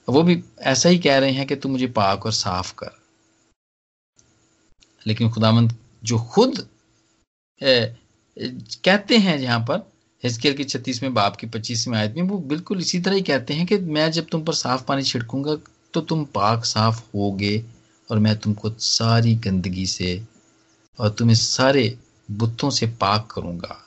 वो 0.08 0.24
भी 0.24 0.42
ऐसा 0.74 0.90
ही 0.90 0.98
कह 1.00 1.18
रहे 1.18 1.32
हैं 1.32 1.48
कि 1.48 1.56
तू 1.56 1.70
मुझे 1.70 1.88
पाक 1.98 2.26
और 2.26 2.32
साफ़ 2.34 2.74
कर। 2.74 2.92
लेकिन 5.08 5.30
खुदामंद 5.30 5.76
जो 6.04 6.18
खुद 6.34 6.68
ए, 7.62 7.96
कहते 8.86 9.18
हैं 9.18 9.38
यहाँ 9.40 9.60
पर 9.60 9.88
हिस्केल 10.24 10.54
की 10.54 10.64
छत्तीसवें 10.64 11.14
बाप 11.14 11.36
की 11.36 11.48
पच्चीसवें 11.48 11.98
आयत 11.98 12.16
में 12.18 12.24
वो 12.24 12.38
बिल्कुल 12.52 12.80
इसी 12.80 13.00
तरह 13.00 13.16
ही 13.16 13.22
कहते 13.22 13.54
हैं 13.54 13.66
कि 13.68 13.78
मैं 13.78 14.12
जब 14.12 14.28
तुम 14.32 14.44
पर 14.44 14.54
साफ़ 14.54 14.84
पानी 14.86 15.04
छिड़कूँगा 15.04 15.56
तो 15.94 16.02
तुम 16.02 16.24
पाक 16.36 16.66
साफ़ 16.66 17.02
होगे 17.16 17.58
और 18.10 18.20
मैं 18.20 18.36
तुमको 18.40 18.70
सारी 18.80 19.36
गंदगी 19.36 19.86
से 19.86 20.22
और 21.00 21.10
तुम्हें 21.10 21.36
सारे 21.36 21.88
बुतों 22.30 22.70
से 22.70 22.88
पाक 23.02 23.28
करूँगा। 23.32 23.84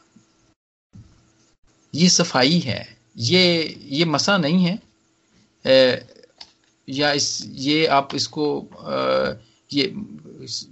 ये 1.95 2.09
सफ़ाई 2.09 2.59
है। 2.59 2.97
ये 3.17 3.79
ये 3.89 4.05
मसा 4.05 4.37
नहीं 4.39 4.65
है। 4.65 4.79
ए, 5.65 6.07
या 6.89 7.13
इस 7.13 7.45
ये 7.47 7.87
आप 7.87 8.15
इसको 8.15 8.61
आ, 8.61 9.35
ये 9.71 9.93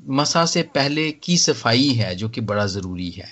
मसा 0.08 0.44
से 0.46 0.62
पहले 0.74 1.10
की 1.12 1.36
सफ़ाई 1.38 1.88
है 1.92 2.14
जो 2.14 2.28
कि 2.28 2.40
बड़ा 2.42 2.66
ज़रूरी 2.66 3.10
है। 3.10 3.28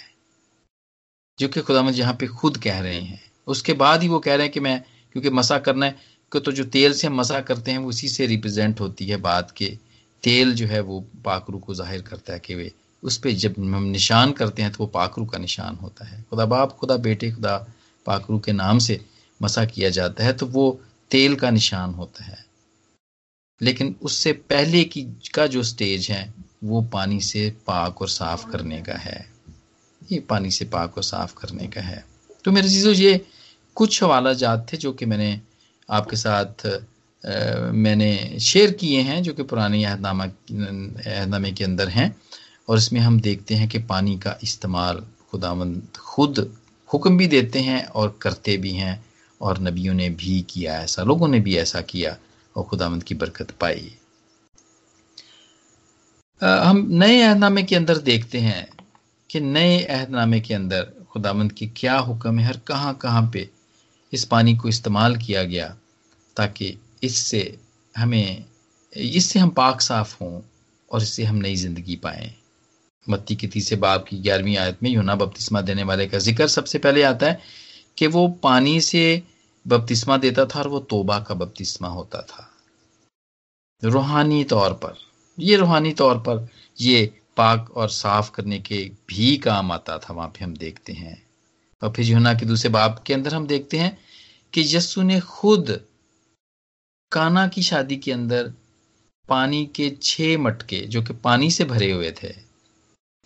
जो 1.39 1.49
कि 1.49 1.61
खुदा 1.61 1.81
यहाँ 1.91 2.15
पे 2.21 2.27
खुद 2.27 2.57
कह 2.57 2.81
रहे 2.81 3.01
हैं। 3.01 3.21
उसके 3.47 3.73
बाद 3.73 4.03
ही 4.03 4.09
वो 4.09 4.19
कह 4.19 4.35
रहे 4.35 4.47
हैं 4.47 4.53
कि 4.53 4.61
मैं 4.61 4.81
क्योंकि 5.13 5.31
मसा 5.31 5.59
करना 5.59 5.87
है 5.87 5.97
कि 6.33 6.41
तो 6.41 6.53
जो 6.53 6.65
तेल 6.67 6.93
से 6.93 7.07
हम 7.07 7.15
मसा 7.15 7.41
करते 7.41 7.71
हैं 7.71 7.79
वो 7.79 7.89
उसी 7.89 8.09
से 8.09 8.27
रिप्रेजेंट 8.27 8.81
होती 8.81 9.07
है 9.07 9.17
बात 9.17 9.51
के। 9.51 9.67
तेल 10.23 10.55
जो 10.55 10.67
है 10.67 10.81
वो 10.81 11.01
पाकरू 11.25 11.59
को 11.59 11.75
ज़ाहिर 11.75 12.03
करता 12.03 12.33
है 12.33 12.41
कि 12.41 12.55
वे 12.55 12.73
उस 13.03 13.17
पर 13.17 13.31
जब 13.31 13.55
हम 13.59 13.83
निशान 13.83 14.33
करते 14.33 14.63
हैं 14.63 14.71
तो 14.73 14.79
वो 14.81 14.87
पाकरू 14.87 15.25
का 15.27 15.39
निशान 15.39 15.77
होता 15.77 16.05
है। 16.05 16.23
खुदा 16.31 16.45
बाप 16.47 16.73
खुदा 16.73 16.97
बेटे 16.97 17.31
खुदा 17.33 17.57
पाकरू 18.07 18.39
के 18.39 18.53
नाम 18.53 18.79
से 18.79 19.01
मसा 19.41 19.65
किया 19.65 19.91
जाता 19.91 20.25
है 20.25 20.33
तो 20.33 20.47
वो 20.47 20.81
तेल 21.11 21.35
का 21.35 21.51
निशान 21.51 21.95
होता 21.95 22.25
है। 22.25 22.45
लेकिन 23.61 23.95
उससे 24.03 24.33
पहले 24.33 24.85
की 24.85 25.03
का 25.35 25.47
जो 25.47 25.63
स्टेज 25.63 26.11
है 26.11 26.35
वो 26.65 26.83
पानी 26.83 27.21
से 27.21 27.51
पाक 27.67 28.03
और 28.03 28.09
साफ़ 28.09 28.47
करने 28.51 28.81
का 28.83 28.95
है। 28.95 29.25
ये 30.13 30.19
पानी 30.21 30.51
से 30.51 30.65
पाक 30.65 30.97
और 30.97 31.05
साफ़ 31.05 31.35
करने 31.35 31.67
का 31.67 31.81
है। 31.81 32.05
तो 32.45 32.53
मेरे 32.53 32.69
चीज़ों 32.69 32.93
ये 32.95 33.21
कुछ 33.77 34.03
हवाला 34.03 34.33
जात 34.33 34.67
थे 34.73 34.77
जो 34.77 34.93
कि 34.93 35.07
मैंने 35.07 35.41
आपके 35.89 36.17
साथ 36.17 36.67
आ, 36.67 37.71
मैंने 37.73 38.39
शेयर 38.41 38.71
किए 38.71 39.01
हैं 39.01 39.23
जो 39.23 39.33
कि 39.33 39.43
पुराने 39.43 39.85
अहदनामा 39.85 40.25
अहदनामे 40.25 41.53
के 41.53 41.65
अंदर 41.65 41.89
हैं। 41.89 42.09
और 42.69 42.79
इसमें 42.79 43.01
हम 43.01 43.21
देखते 43.21 43.55
हैं 43.55 43.69
कि 43.69 43.79
पानी 43.85 44.17
का 44.19 44.39
इस्तेमाल 44.43 45.03
खुदावंद 45.31 45.97
खुद 45.97 46.39
हुक्म 46.91 47.17
भी 47.19 47.27
देते 47.27 47.61
हैं 47.61 47.85
और 47.85 48.19
करते 48.23 48.57
भी 48.57 48.73
हैं 48.73 49.05
और 49.41 49.59
नबियों 49.61 49.95
ने 49.95 50.09
भी 50.11 50.41
किया 50.51 50.81
ऐसा 50.83 51.03
लोगों 51.03 51.29
ने 51.29 51.41
भी 51.41 51.57
ऐसा 51.57 51.81
किया 51.83 52.17
और 52.57 52.65
खुदावंद 52.65 53.03
की 53.03 53.15
बरकत 53.15 53.51
पाई। 53.51 53.93
हम 56.41 56.87
नए 56.93 57.21
अहदनामे 57.21 57.63
के 57.63 57.77
अंदर 57.77 57.99
देखते 57.99 58.39
हैं 58.41 58.69
कि 59.31 59.41
नए 59.41 59.79
अहदनामे 59.81 60.41
के 60.41 60.55
अंदर 60.55 60.93
खुदावंद 61.11 61.53
की 61.53 61.67
क्या 61.77 61.97
हुक्म 61.99 62.39
है, 62.39 62.47
हर 62.47 62.57
कहाँ 62.69 62.95
कहाँ 62.95 63.31
पे 63.33 63.49
इस 64.13 64.25
पानी 64.25 64.57
को 64.57 64.69
इस्तेमाल 64.69 65.17
किया 65.17 65.43
गया 65.45 65.69
ताकि 66.37 66.77
इससे 67.03 67.59
हमें, 67.95 68.45
इससे 68.93 69.39
हम 69.39 69.51
पाक 69.51 69.81
साफ़ 69.81 70.17
हों 70.21 70.41
और 70.89 71.03
इससे 71.03 71.25
हम 71.25 71.37
नई 71.37 71.57
ज़िंदगी 71.57 71.97
पाएँ। 71.97 72.35
मत्ती 73.09 73.37
के 73.37 73.47
तीसरे 73.47 73.77
बाब 73.77 74.05
की 74.09 74.19
ग्यारहवीं 74.19 74.57
आयत 74.57 74.83
में 74.83 74.91
यूना 74.91 75.15
बपतिस्मा 75.15 75.61
देने 75.61 75.83
वाले 75.83 76.07
का 76.07 76.19
ज़िक्र 76.19 76.47
सबसे 76.47 76.79
पहले 76.79 77.03
आता 77.03 77.27
है 77.27 77.41
कि 77.99 78.07
वो 78.07 78.29
पानी 78.43 78.81
से 78.81 79.23
बपतिस्मा 79.67 80.17
देता 80.17 80.45
था 80.45 80.59
और 80.59 80.69
वो 80.69 80.79
तोबा 80.81 81.19
का 81.21 81.35
बपतिस्मा 81.35 81.89
होता 81.89 82.21
था। 82.23 82.51
रूहानी 83.83 84.45
तौर 84.45 84.73
पर, 84.73 84.95
ये 85.39 85.57
रूहानी 85.57 85.93
तौर 85.93 86.19
पर 86.19 86.49
ये 86.81 87.05
पाक 87.37 87.71
और 87.77 87.89
साफ़ 87.89 88.31
करने 88.31 88.59
के 88.59 88.91
भी 89.09 89.37
काम 89.37 89.73
आता 89.73 89.99
था, 89.99 90.15
वहाँ 90.15 90.29
पे 90.29 90.45
हम 90.45 90.55
देखते 90.57 90.93
हैं। 90.93 91.23
और 91.83 91.93
फिर 91.93 92.07
यूना 92.07 92.35
के 92.35 92.47
दूसरे 92.47 92.71
बाब 92.71 93.03
के 93.07 93.15
अंदर 93.15 93.35
हम 93.35 93.47
देखते 93.47 93.77
हैं 93.77 93.99
कि 94.53 94.77
यस्सु 94.77 95.03
ने 95.03 95.21
खुद 95.21 95.81
काना 97.13 97.47
की 97.49 97.63
शादी 97.63 97.97
के 97.97 98.13
अंदर 98.13 98.53
पानी 99.29 99.65
के 99.67 99.91
छह 100.03 100.39
मटके, 100.39 100.81
जो 100.81 101.03
कि 101.03 101.13
पानी 101.15 101.51
से 101.51 101.65
भरे 101.65 101.91
हुए 101.93 102.11
थे 102.23 102.46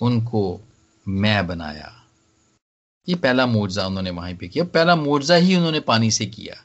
उनको 0.00 0.60
मैं 1.08 1.46
बनाया। 1.46 2.04
ये 3.08 3.14
पहला 3.14 3.46
मुआवजा 3.46 3.86
उन्होंने 3.86 4.10
वहीं 4.10 4.36
पे 4.36 4.48
किया। 4.48 4.64
पहला 4.64 4.96
मुआवजा 4.96 5.34
ही 5.34 5.56
उन्होंने 5.56 5.80
पानी 5.80 6.10
से 6.10 6.26
किया। 6.26 6.64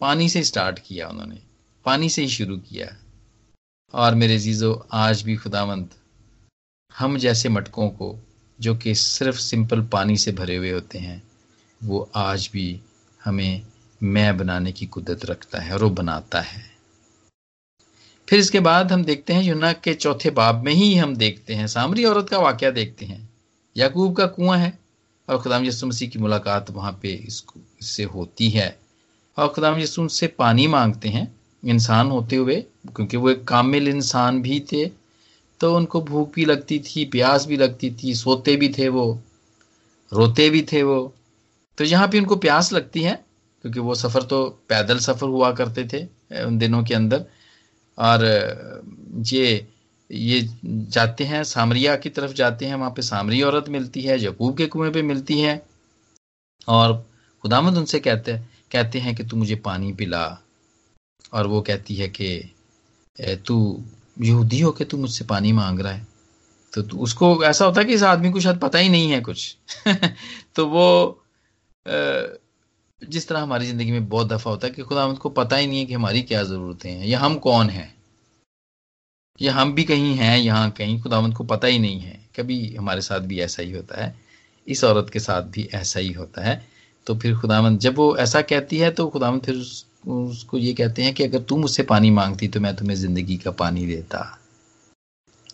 पानी 0.00 0.28
से 0.28 0.44
स्टार्ट 0.44 0.78
किया 0.78 1.08
उन्होंने। 1.08 1.42
पानी 1.84 2.08
से 2.08 2.22
ही 2.22 2.28
शुरू 2.28 2.56
किया। 2.56 2.96
और 3.94 4.14
मेरे 4.14 4.38
जीजो 4.38 4.88
आज 4.92 5.22
भी 5.22 5.36
खुदावंत, 5.36 5.90
हम 6.98 7.18
जैसे 7.18 7.48
मटकों 7.48 7.90
को, 7.90 8.18
जो 8.60 8.76
कि 8.76 8.94
सिर्फ़ 8.94 9.38
सिंपल 9.38 9.82
पानी 9.82 10.16
से 10.16 10.32
भरे 10.32 10.56
हुए 10.56 10.70
होते 10.70 10.98
हैं, 10.98 11.22
वो 11.82 12.10
आज 12.14 12.50
भी 12.52 12.80
हमें 13.24 13.66
मैं 14.02 14.36
बनाने 14.36 14.72
की 14.72 14.86
कुदरत 14.86 15.24
रखता 15.24 15.58
है 15.58 15.72
और 15.72 15.84
वो 15.84 15.90
बनाता 15.90 16.40
है। 16.40 16.77
फिर 18.28 18.38
इसके 18.38 18.60
बाद 18.60 18.92
हम 18.92 19.04
देखते 19.04 19.32
हैं 19.32 19.42
यूना 19.42 19.72
के 19.74 19.94
चौथे 19.94 20.30
बाब 20.30 20.62
में 20.64 20.72
ही 20.72 20.94
हम 20.94 21.14
देखते 21.16 21.54
हैं, 21.54 21.66
सामरी 21.66 22.04
औरत 22.04 22.28
का 22.28 22.38
वाक्य 22.38 22.70
देखते 22.72 23.06
हैं। 23.06 23.28
याकूब 23.76 24.16
का 24.16 24.26
कुआँ 24.28 24.56
है 24.58 24.78
और 25.28 25.38
खुदाम 25.38 25.64
यसु 25.64 25.86
मसीह 25.86 26.08
की 26.08 26.18
मुलाकात 26.18 26.70
वहाँ 26.70 26.92
पे 27.02 27.08
इसको, 27.08 27.60
इससे 27.80 28.04
होती 28.04 28.48
है। 28.50 28.76
और 29.38 29.48
खुदाम 29.48 29.78
यसु 29.78 30.06
से 30.08 30.26
पानी 30.28 30.66
मांगते 30.66 31.08
हैं, 31.08 31.32
इंसान 31.62 32.10
होते 32.10 32.36
हुए, 32.36 32.56
क्योंकि 32.96 33.16
वो 33.16 33.30
एक 33.30 33.44
कामिल 33.44 33.88
इंसान 33.88 34.42
भी 34.42 34.60
थे 34.72 34.86
तो 35.60 35.74
उनको 35.76 36.00
भूख 36.02 36.34
भी 36.34 36.44
लगती 36.44 36.78
थी, 36.80 37.04
प्यास 37.06 37.46
भी 37.46 37.56
लगती 37.56 37.90
थी, 37.92 38.14
सोते 38.14 38.56
भी 38.56 38.68
थे 38.68 38.88
वो, 38.88 39.20
रोते 40.12 40.48
भी 40.50 40.62
थे 40.62 40.82
वो। 40.82 41.14
तो 41.78 41.84
यहाँ 41.84 42.08
पे 42.08 42.18
उनको 42.18 42.36
प्यास 42.36 42.72
लगती 42.72 43.02
है, 43.02 43.14
क्योंकि 43.64 43.80
वो 43.80 43.94
सफ़र 43.94 44.22
तो 44.22 44.44
पैदल 44.68 44.98
सफ़र 44.98 45.28
हुआ 45.28 45.50
करते 45.52 45.84
थे, 45.84 46.04
उन 46.44 46.58
दिनों 46.58 46.82
के 46.84 46.94
अंदर। 46.94 47.24
और 47.98 48.24
ये 49.16 49.68
ये 50.12 50.48
जाते 50.64 51.24
हैं, 51.24 51.44
सामरिया 51.44 51.96
की 51.96 52.10
तरफ़ 52.10 52.32
जाते 52.32 52.66
हैं, 52.66 52.74
वहाँ 52.74 52.90
पे 52.90 53.02
सामरी 53.02 53.42
औरत 53.42 53.68
मिलती 53.68 54.00
है, 54.00 54.24
यकूब 54.24 54.56
के 54.56 54.66
कुएँ 54.66 54.90
पे 54.90 55.02
मिलती 55.02 55.40
है। 55.40 55.66
और 56.68 57.10
खुदामद 57.42 57.76
उनसे 57.76 58.00
कहते 58.00 58.40
कहते 58.72 58.98
हैं 58.98 59.14
कि 59.14 59.24
तू 59.24 59.36
मुझे 59.36 59.54
पानी 59.54 59.92
पिला। 59.92 60.38
और 61.32 61.46
वो 61.46 61.60
कहती 61.60 61.94
है 61.94 62.08
कि 62.08 62.54
तू 63.20 63.84
यहूदी 64.20 64.60
हो 64.60 64.72
के 64.72 64.84
तू 64.84 64.96
मुझसे 64.96 65.24
पानी 65.24 65.52
मांग 65.52 65.80
रहा 65.80 65.92
है? 65.92 66.06
तो 66.74 66.98
उसको 66.98 67.44
ऐसा 67.44 67.64
होता 67.64 67.80
है 67.80 67.86
कि 67.86 67.94
इस 67.94 68.02
आदमी 68.02 68.30
को 68.30 68.40
शायद 68.40 68.58
पता 68.58 68.78
ही 68.78 68.88
नहीं 68.88 69.10
है 69.10 69.20
कुछ। 69.20 69.56
तो 70.54 70.66
वो 70.66 71.18
जिस 73.02 73.28
तरह 73.28 73.40
हमारी 73.40 73.66
ज़िंदगी 73.66 73.92
में 73.92 74.08
बहुत 74.08 74.28
दफ़ा 74.28 74.50
होता 74.50 74.66
है 74.66 74.72
कि 74.72 74.82
खुदा 74.82 75.12
को 75.12 75.28
पता 75.28 75.56
ही 75.56 75.66
नहीं 75.66 75.78
है 75.78 75.86
कि 75.86 75.94
हमारी 75.94 76.22
क्या 76.22 76.42
ज़रूरतें 76.42 76.90
हैं 76.90 77.06
या 77.06 77.18
हम 77.20 77.36
कौन 77.38 77.70
हैं? 77.70 77.94
या 79.40 79.52
हम 79.54 79.72
भी 79.74 79.84
कहीं 79.84 80.14
हैं 80.16 80.38
यहाँ 80.38 80.70
कहीं 80.70 81.00
खुदावंत 81.02 81.34
को 81.36 81.44
पता 81.44 81.66
ही 81.66 81.78
नहीं 81.78 82.00
है। 82.00 82.18
कभी 82.36 82.74
हमारे 82.76 83.00
साथ 83.00 83.20
भी 83.20 83.40
ऐसा 83.40 83.62
ही 83.62 83.72
होता 83.72 84.04
है। 84.04 84.14
इस 84.66 84.84
औरत 84.84 85.10
के 85.12 85.20
साथ 85.20 85.42
भी 85.42 85.68
ऐसा 85.74 86.00
ही 86.00 86.12
होता 86.12 86.44
है। 86.44 86.66
तो 87.06 87.14
फिर 87.18 87.36
खुदावंत 87.36 87.80
जब 87.80 87.96
वो 87.96 88.16
ऐसा 88.16 88.42
कहती 88.42 88.78
है 88.78 88.90
तो 88.90 89.08
खुदावंत 89.08 89.44
फिर 89.44 89.54
उस, 89.54 89.86
उसको 90.06 90.58
ये 90.58 90.72
कहते 90.74 91.02
हैं 91.02 91.14
कि 91.14 91.24
अगर 91.24 91.42
तुम 91.42 91.60
मुझसे 91.60 91.82
पानी 91.82 92.10
मांगती 92.10 92.48
तो 92.48 92.60
मैं 92.60 92.76
तुम्हें 92.76 92.96
ज़िंदगी 92.96 93.36
का 93.36 93.50
पानी 93.50 93.86
देता। 93.86 94.38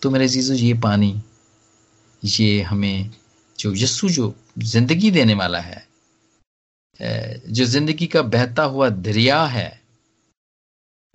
तो 0.01 0.09
मेरे 0.09 0.27
जीजो 0.27 0.53
ये 0.53 0.73
पानी 0.73 1.21
ये 2.23 2.61
हमें 2.61 3.11
जो 3.59 3.73
यस्सु 3.73 4.09
जो 4.09 4.33
ज़िंदगी 4.59 5.11
देने 5.11 5.33
वाला 5.33 5.59
है 5.59 5.87
जो 6.99 7.65
ज़िंदगी 7.65 8.07
का 8.07 8.21
बहता 8.23 8.63
हुआ 8.63 8.89
दरिया 8.89 9.43
है, 9.45 9.81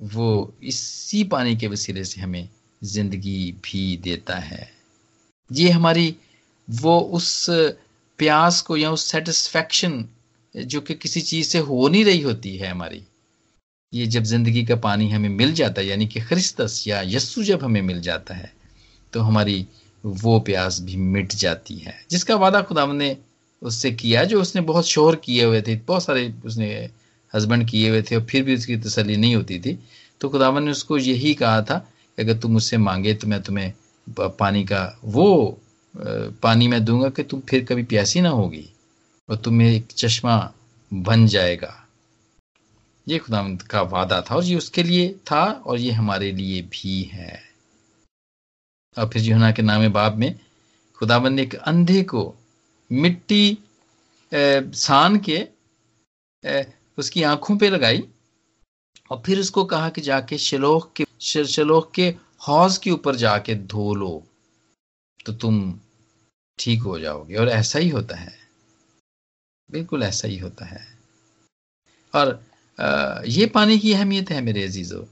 वो 0.00 0.54
इसी 0.62 1.22
पानी 1.24 1.56
के 1.56 1.66
वसीले 1.66 2.04
से 2.04 2.20
हमें 2.20 2.48
ज़िंदगी 2.82 3.52
भी 3.64 3.96
देता 3.96 4.36
है। 4.36 4.68
ये 5.50 5.70
हमारी, 5.70 6.14
वो 6.68 6.98
उस 7.00 7.46
प्यास 8.18 8.60
को 8.62 8.76
या 8.76 8.90
उस 8.90 9.04
सेटिस्फैक्शन 9.04 10.04
जो 10.54 10.80
कि 10.80 10.94
किसी 10.94 11.20
चीज़ 11.20 11.48
से 11.48 11.58
हो 11.60 11.88
नहीं 11.88 12.04
रही 12.04 12.20
होती 12.20 12.56
है 12.56 12.70
हमारी, 12.70 13.02
ये 13.92 14.06
जब 14.06 14.22
ज़िंदगी 14.24 14.64
का 14.64 14.76
पानी 14.78 15.08
हमें 15.10 15.28
मिल 15.28 15.52
जाता 15.52 15.80
है, 15.80 15.86
यानी 15.86 16.06
कि 16.06 16.20
खरिस्तस 16.20 16.84
या 16.88 17.00
यस्सु 17.06 17.42
जब 17.42 17.64
हमें 17.64 17.80
मिल 17.82 18.00
जाता 18.00 18.34
है 18.34 18.52
तो 19.12 19.20
हमारी 19.20 19.66
वो 20.04 20.38
प्यास 20.40 20.80
भी 20.80 20.96
मिट 20.96 21.34
जाती 21.34 21.76
है, 21.76 21.94
जिसका 22.10 22.36
वादा 22.36 22.60
खुदा 22.62 22.86
ने 22.86 23.16
उससे 23.62 23.90
किया 23.92 24.25
जो 24.25 24.40
उसने 24.40 24.61
बहुत 24.62 24.87
शोर 24.87 25.16
किए 25.16 25.44
हुए 25.44 25.62
थे, 25.62 25.77
बहुत 25.77 26.03
सारे 26.03 26.33
उसने 26.44 26.68
हस्बैंड 27.35 27.68
किए 27.70 27.88
हुए 27.88 28.03
थे 28.03 28.16
और 28.16 28.25
फिर 28.25 28.42
भी 28.42 28.55
उसकी 28.55 28.77
तसली 28.79 29.16
नहीं 29.16 29.35
होती 29.37 29.59
थी। 29.61 29.79
तो 30.20 30.29
खुदावन 30.29 30.64
ने 30.64 30.70
उसको 30.70 30.99
यही 30.99 31.35
कहा 31.35 31.61
था 31.62 31.79
कि 31.79 32.23
अगर 32.23 32.38
तुम 32.38 32.53
मुझसे 32.53 32.77
मांगे 32.79 33.14
तो 33.14 33.27
मैं 33.27 33.42
तुम्हें 33.42 33.73
पानी 34.18 34.64
का 34.64 34.99
वो 35.05 35.61
पानी 36.42 36.68
मैं 36.68 36.85
दूँगा 36.85 37.09
कि 37.09 37.23
तुम 37.23 37.40
फिर 37.40 37.64
कभी 37.64 37.83
प्यासी 37.83 38.20
ना 38.20 38.29
होगी 38.31 38.68
और 39.29 39.37
तुम्हें 39.37 39.70
एक 39.70 39.87
चश्मा 39.96 40.37
बन 40.92 41.27
जाएगा। 41.27 41.77
ये 43.07 43.18
खुदा 43.18 43.42
का 43.70 43.83
वादा 43.83 44.20
था 44.20 44.35
और 44.35 44.44
ये 44.44 44.57
उसके 44.57 44.83
लिए 44.83 45.09
था 45.27 45.42
और 45.44 45.79
ये 45.79 45.90
हमारे 45.90 46.31
लिए 46.33 46.62
भी 46.62 47.03
है। 47.03 47.40
और 48.96 49.09
फिर 49.09 49.23
यूना 49.23 49.51
के 49.53 49.62
नामे 49.62 49.88
बाब 49.88 50.16
में 50.16 50.35
खुदाबंद 50.99 51.37
ने 51.37 51.42
एक 51.42 51.55
अंधे 51.55 52.03
को 52.03 52.23
मिट्टी 52.90 53.59
सान 54.33 55.18
के 55.29 55.38
उसकी 56.98 57.22
आँखों 57.22 57.57
पे 57.59 57.68
लगाई 57.70 58.03
और 59.11 59.22
फिर 59.26 59.40
उसको 59.40 59.64
कहा 59.64 59.88
कि 59.88 60.00
जाके 60.00 60.38
शलोक 60.38 60.92
के 60.96 61.05
शलोक 61.46 61.90
के 61.94 62.09
हौज 62.48 62.76
के 62.79 62.90
ऊपर 62.90 63.16
जाके 63.16 63.55
धो 63.55 63.94
लो 63.94 64.22
तो 65.26 65.33
तुम 65.33 65.79
ठीक 66.59 66.83
हो 66.83 66.98
जाओगे। 66.98 67.37
और 67.37 67.48
ऐसा 67.48 67.79
ही 67.79 67.88
होता 67.88 68.16
है। 68.16 68.33
बिल्कुल 69.68 70.03
ऐसा 70.03 70.29
ही 70.29 70.38
होता 70.38 70.64
है। 70.64 70.87
और 72.14 72.44
ये 73.29 73.46
पानी 73.46 73.79
की 73.79 73.92
अहमियत 73.92 74.31
है 74.31 74.40
मेरे 74.40 74.64
अजीजों। 74.64 75.05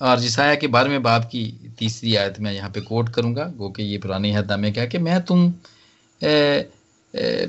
और 0.00 0.20
जिसाया 0.20 0.54
के 0.54 0.66
बारे 0.66 0.90
में 0.90 1.02
बाप 1.02 1.24
की 1.24 1.44
तीसरी 1.78 2.14
आयत 2.16 2.40
मैं 2.40 2.52
यहाँ 2.52 2.70
पे 2.70 2.80
कोट 2.80 3.08
करूँगा, 3.14 3.44
गो 3.46 3.70
के 3.70 3.82
ये 3.82 3.98
पुरानी 3.98 4.32
हदा 4.32 4.56
में 4.56 4.72
क्या 4.72 4.86
कि 4.86 4.98
मैं 4.98 5.20
तुम 5.24 5.52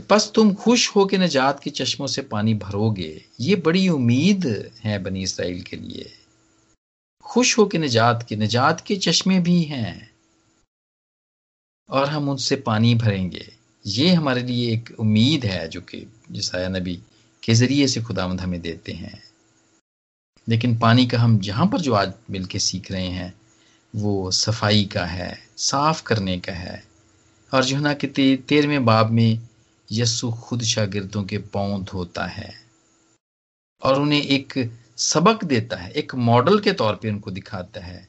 बस 0.09 0.31
तुम 0.35 0.53
खुश 0.53 0.89
हो 0.95 1.05
के 1.05 1.17
निजात 1.17 1.59
के 1.63 1.69
चश्मों 1.69 2.07
से 2.07 2.21
पानी 2.21 2.53
भरोगे। 2.53 3.25
ये 3.39 3.55
बड़ी 3.55 3.87
उम्मीद 3.89 4.45
है 4.83 4.97
बनी 5.03 5.23
इसराइल 5.23 5.61
के 5.61 5.77
लिए। 5.77 6.11
खुश 7.25 7.57
हो 7.57 7.65
के 7.65 7.77
निजात 7.77 8.25
के 8.29 8.35
निजात 8.35 8.81
के 8.81 8.95
चश्मे 8.95 9.39
भी 9.39 9.61
हैं 9.63 10.11
और 11.89 12.09
हम 12.09 12.29
उनसे 12.29 12.55
पानी 12.55 12.95
भरेंगे। 12.95 13.45
ये 13.85 14.13
हमारे 14.13 14.43
लिए 14.43 14.71
एक 14.73 14.95
उम्मीद 14.99 15.45
है 15.45 15.67
जो 15.67 15.81
कि 15.81 16.05
जिसाया 16.31 16.69
नबी 16.69 16.99
के 17.43 17.53
ज़रिए 17.53 17.87
से 17.87 18.01
खुदावंद 18.01 18.41
हमें 18.41 18.61
देते 18.61 18.91
हैं। 18.91 19.23
लेकिन 20.47 20.77
पानी 20.77 21.05
का 21.07 21.19
हम 21.19 21.39
जहाँ 21.39 21.67
पर 21.67 21.81
जो 21.81 21.93
आज 21.93 22.13
मिलके 22.29 22.59
सीख 22.59 22.91
रहे 22.91 23.07
हैं, 23.07 23.33
वो 23.95 24.31
सफ़ाई 24.31 24.85
का 24.85 25.05
है, 25.05 25.37
साफ़ 25.57 26.03
करने 26.03 26.39
का 26.39 26.53
है। 26.53 26.92
और 27.53 27.65
यूहना 27.65 27.93
के 27.93 28.07
ते, 28.07 28.35
तेरहवें 28.35 28.85
बाब 28.85 29.09
में 29.11 29.39
यस्सु 29.91 30.31
खुद 30.31 30.61
शागिर्दों 30.63 31.23
के 31.23 31.37
पाँव 31.37 31.83
धोता 31.83 32.25
है 32.25 32.53
और 33.81 33.99
उन्हें 34.01 34.21
एक 34.21 34.53
सबक 34.97 35.43
देता 35.43 35.75
है 35.75 35.91
एक 35.91 36.15
मॉडल 36.15 36.59
के 36.59 36.71
तौर 36.71 36.95
पे 36.95 37.09
उनको 37.09 37.31
दिखाता 37.31 37.81
है 37.81 38.07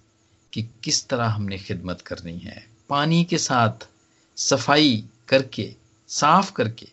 कि 0.53 0.63
किस 0.85 1.07
तरह 1.09 1.27
हमने 1.27 1.59
खिदमत 1.59 2.01
करनी 2.01 2.39
है। 2.39 2.65
पानी 2.89 3.25
के 3.25 3.39
साथ 3.39 3.89
सफ़ाई 4.37 5.05
करके 5.29 5.75
साफ़ 6.09 6.53
करके 6.53 6.87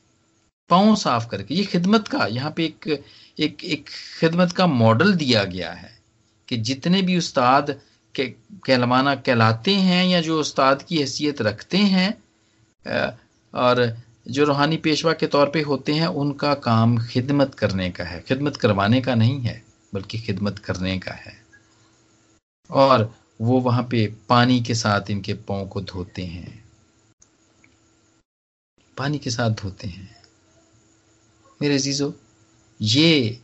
पाँव 0.69 0.95
साफ़ 0.95 1.27
करके 1.27 1.55
ये 1.55 1.63
खिदमत 1.65 2.07
का 2.07 2.25
यहाँ 2.25 2.53
पे 2.57 2.65
एक 2.65 3.03
एक 3.39 3.63
एक 3.63 3.89
खिदमत 4.19 4.51
का 4.51 4.67
मॉडल 4.67 5.13
दिया 5.15 5.43
गया 5.43 5.71
है 5.71 5.91
कि 6.47 6.57
जितने 6.57 7.01
भी 7.01 7.17
उस्ताद 7.17 7.79
के 8.15 8.25
कहलमाना 8.65 9.15
कहलाते 9.15 9.75
हैं 9.75 10.05
या 10.05 10.21
जो 10.21 10.39
उस्ताद 10.39 10.81
की 10.81 10.97
हैसियत 10.97 11.41
रखते 11.41 11.77
हैं 11.77 12.23
और 13.55 13.97
जो 14.27 14.43
रूहानी 14.43 14.77
पेशवा 14.77 15.13
के 15.13 15.27
तौर 15.27 15.49
पे 15.49 15.61
होते 15.61 15.93
हैं, 15.93 16.07
उनका 16.07 16.53
काम 16.53 17.07
खिदमत 17.07 17.55
करने 17.55 17.91
का 17.91 18.03
है। 18.03 18.19
खिदमत 18.19 18.57
करवाने 18.57 19.01
का 19.01 19.15
नहीं 19.15 19.41
है, 19.41 19.63
बल्कि 19.93 20.19
खिदमत 20.19 20.59
करने 20.59 20.99
का 20.99 21.11
है। 21.11 21.45
और 22.71 23.15
वो 23.41 23.59
वहाँ 23.59 23.83
पे 23.83 24.15
पानी 24.29 24.61
के 24.61 24.75
साथ 24.75 25.11
इनके 25.11 25.33
पाँव 25.33 25.67
को 25.67 25.81
धोते 25.81 26.25
हैं। 26.25 26.69
पानी 28.97 29.19
के 29.19 29.29
साथ 29.29 29.49
धोते 29.49 29.87
हैं। 29.87 30.23
मेरे 31.61 31.79
जीजो 31.79 32.13
ये 32.81 33.41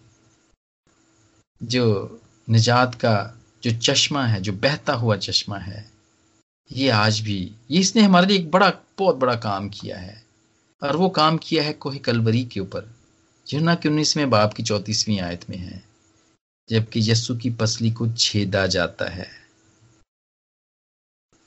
जो 1.63 2.19
निजात 2.49 2.95
का 2.95 3.37
जो 3.63 3.71
चश्मा 3.71 4.25
है, 4.25 4.41
जो 4.41 4.53
बहता 4.53 4.93
हुआ 4.93 5.17
चश्मा 5.17 5.57
है 5.57 5.96
ये 6.71 6.89
आज 6.89 7.19
भी, 7.19 7.51
ये 7.71 7.79
इसने 7.79 8.01
हमारे 8.01 8.27
लिए 8.27 8.37
एक 8.37 8.51
बड़ा, 8.51 8.69
बहुत 8.97 9.15
बड़ा 9.15 9.35
काम 9.35 9.69
किया 9.69 9.97
है। 9.97 10.21
और 10.81 10.95
वो 10.97 11.09
काम 11.09 11.37
किया 11.37 11.63
है 11.63 11.73
कोहे 11.73 11.99
कलवरी 11.99 12.43
के 12.45 12.59
ऊपर 12.59 12.89
जुना 13.47 13.75
के 13.75 13.89
उन्नीसवें 13.89 14.29
बाप 14.29 14.53
की 14.53 14.63
चौंतीसवीं 14.63 15.19
आयत 15.19 15.49
में 15.49 15.57
है, 15.57 15.81
जबकि 16.69 16.99
यस्सु 17.11 17.35
की 17.37 17.49
पसली 17.49 17.91
को 17.91 18.07
छेदा 18.07 18.65
जाता 18.67 19.05
है। 19.05 19.27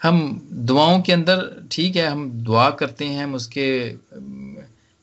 हम 0.02 0.48
दुआओं 0.52 1.00
के 1.02 1.12
अंदर, 1.12 1.68
ठीक 1.72 1.96
है, 1.96 2.06
हम 2.06 2.30
दुआ 2.30 2.70
करते 2.70 3.04
हैं, 3.04 3.24
हम 3.24 3.34
उसके 3.34 3.96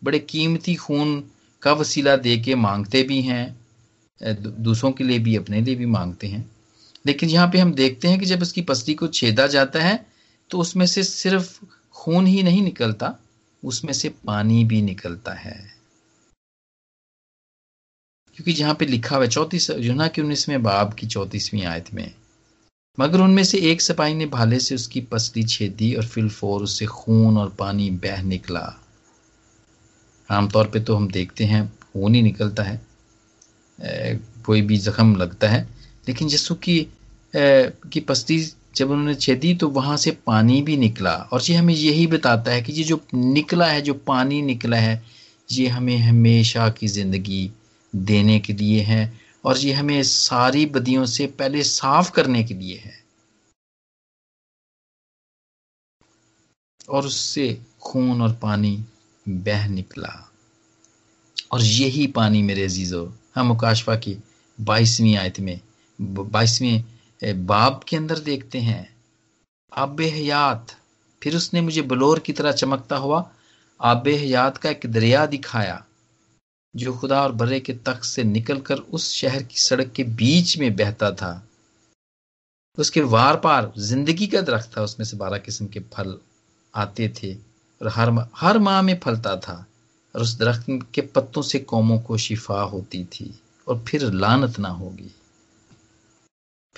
बड़े 0.01 0.19
कीमती 0.19 0.75
खून 0.75 1.23
का 1.62 1.73
वसीला 1.73 2.15
दे 2.15 2.38
के 2.38 2.56
मांगते 2.56 3.03
भी 3.03 3.21
हैं 3.21 3.60
दूसरों 4.63 4.91
के 4.91 5.03
लिए 5.03 5.19
भी, 5.19 5.36
अपने 5.36 5.62
लिए 5.62 5.75
भी 5.75 5.86
मांगते 5.86 6.27
हैं। 6.27 6.49
लेकिन 7.06 7.30
यहाँ 7.30 7.47
पे 7.47 7.60
हम 7.60 7.73
देखते 7.73 8.08
हैं 8.08 8.19
कि 8.19 8.25
जब 8.25 8.41
उसकी 8.41 8.62
पसली 8.62 8.93
को 8.93 9.08
छेदा 9.08 9.47
जाता 9.47 9.84
है 9.84 10.06
तो 10.51 10.60
उसमें 10.60 10.86
से 10.86 11.03
सिर्फ़ 11.03 11.60
खून 11.95 12.27
ही 12.27 12.43
नहीं 12.43 12.62
निकलता, 12.62 13.17
उसमें 13.63 13.93
से 13.93 14.10
पानी 14.25 14.63
भी 14.63 14.81
निकलता 14.81 15.33
है। 15.33 15.57
क्योंकि 18.38 18.53
जहाँ 18.53 18.73
पे 18.75 18.86
लिखा 18.86 19.15
हुआ 19.15 19.25
चौतीस, 19.25 19.69
युना 19.69 20.07
के 20.07 20.21
उन्नीसवें 20.21 20.62
बाब 20.63 20.93
की 20.93 21.07
चौतीसवीं 21.07 21.63
आयत 21.65 21.93
में, 21.93 22.12
मगर 22.97 23.21
उनमें 23.21 23.43
से 23.43 23.57
एक 23.71 23.81
सिपाही 23.81 24.13
ने 24.15 24.25
भाले 24.25 24.60
से 24.60 24.75
उसकी 24.75 25.01
पसली 25.01 25.43
छेदी 25.43 25.93
और 25.95 26.05
फिल 26.05 26.29
फोर 26.29 26.63
उससे 26.63 26.86
खून 26.86 27.38
और 27.38 27.49
पानी 27.49 27.89
बह 28.03 28.21
निकला। 28.23 28.73
आमतौर 30.29 30.67
पे 30.67 30.79
तो 30.79 30.95
हम 30.95 31.07
देखते 31.07 31.45
हैं, 31.45 31.67
खून 31.83 32.15
ही 32.15 32.21
निकलता 32.21 32.63
है। 32.63 32.81
कोई 34.45 34.62
भी 34.62 34.77
जख्म 34.77 35.15
लगता 35.15 35.49
है, 35.49 35.67
लेकिन 36.07 36.27
जसु 36.27 36.55
की 36.55 36.88
की 37.33 37.99
पस्ती 37.99 38.39
जब 38.77 38.91
उन्होंने 38.91 39.15
छेदी 39.15 39.53
तो 39.55 39.67
वहाँ 39.69 39.95
से 39.97 40.11
पानी 40.27 40.61
भी 40.61 40.77
निकला। 40.77 41.13
और 41.33 41.41
ये 41.41 41.55
हमें 41.55 41.73
यही 41.73 42.07
बताता 42.07 42.51
है 42.51 42.61
कि 42.61 42.73
ये 42.73 42.83
जो 42.83 42.99
निकला 43.13 43.65
है, 43.65 43.81
जो 43.81 43.93
पानी 43.93 44.41
निकला 44.41 44.77
है, 44.77 45.03
ये 45.49 45.67
हमें 45.67 45.97
हमेशा 45.97 46.69
की 46.69 46.87
ज़िंदगी 46.87 47.49
देने 47.93 48.39
के 48.39 48.53
लिए 48.53 48.81
है 48.81 49.11
और 49.45 49.57
ये 49.57 49.73
हमें 49.73 50.01
सारी 50.03 50.65
बदियों 50.65 51.05
से 51.05 51.27
पहले 51.39 51.63
साफ़ 51.63 52.11
करने 52.11 52.43
के 52.43 52.53
लिए 52.53 52.77
है। 52.77 52.95
और 56.89 57.05
उससे 57.05 57.57
खून 57.81 58.21
और 58.21 58.33
पानी 58.33 58.77
बह 59.25 59.67
निकला। 59.67 60.13
और 61.51 61.61
यही 61.61 62.05
पानी 62.07 62.41
मेरे 62.41 62.63
अजीजो, 62.63 63.13
हम 63.35 63.47
मुकाशफा 63.47 63.95
की 63.95 64.17
बाईसवीं 64.57 65.15
आयत 65.17 65.39
में, 65.39 65.59
बाईसवीं 65.99 66.81
बाब 67.21 67.80
के 67.89 67.97
अंदर 67.97 68.19
देखते 68.19 68.60
हैं। 68.60 68.88
आब 69.71 70.01
हयात। 70.01 70.75
फिर 71.21 71.36
उसने 71.36 71.62
मुझे 71.62 71.82
बलोर 71.84 72.19
की 72.19 72.34
तरह 72.34 72.51
चमकता 72.53 72.97
हुआ 72.97 73.30
आब 73.80 74.08
हयात 74.08 74.58
का 74.58 74.69
एक 74.69 74.86
दरिया 74.86 75.25
दिखाया, 75.25 75.84
जो 76.73 76.93
खुदा 76.93 77.21
और 77.23 77.32
बरे 77.32 77.60
के 77.60 77.73
तख्त 77.86 78.03
से 78.03 78.23
निकलकर 78.23 78.75
उस 78.75 79.12
शहर 79.13 79.43
की 79.43 79.60
सड़क 79.60 79.91
के 79.91 80.03
बीच 80.03 80.58
में 80.58 80.75
बहता 80.75 81.12
था। 81.12 81.32
उसके 82.77 83.01
वार 83.03 83.38
पार 83.38 83.71
ज़िंदगी 83.80 84.27
का 84.27 84.41
दरख्त 84.41 84.71
था, 84.77 84.82
उसमें 84.82 85.06
से 85.06 85.17
बारह 85.17 85.38
किस्म 85.38 85.67
के 85.67 85.80
फल 85.93 86.17
आते 86.73 87.13
थे 87.17 87.34
और 87.34 87.88
हर 87.88 88.10
हर 88.36 88.58
माह 88.60 88.82
में 88.82 88.99
फलता 88.99 89.36
था 89.38 89.65
और 90.15 90.21
उस 90.21 90.38
दरख्त 90.38 90.65
के 90.93 91.01
पत्तों 91.01 91.41
से 91.41 91.60
कौमों 91.60 91.99
को 91.99 92.17
शिफा 92.17 92.62
होती 92.63 93.03
थी 93.06 93.34
और 93.67 93.84
फिर 93.88 94.12
लानत 94.13 94.60
ना 94.60 94.69
होगी। 94.71 95.12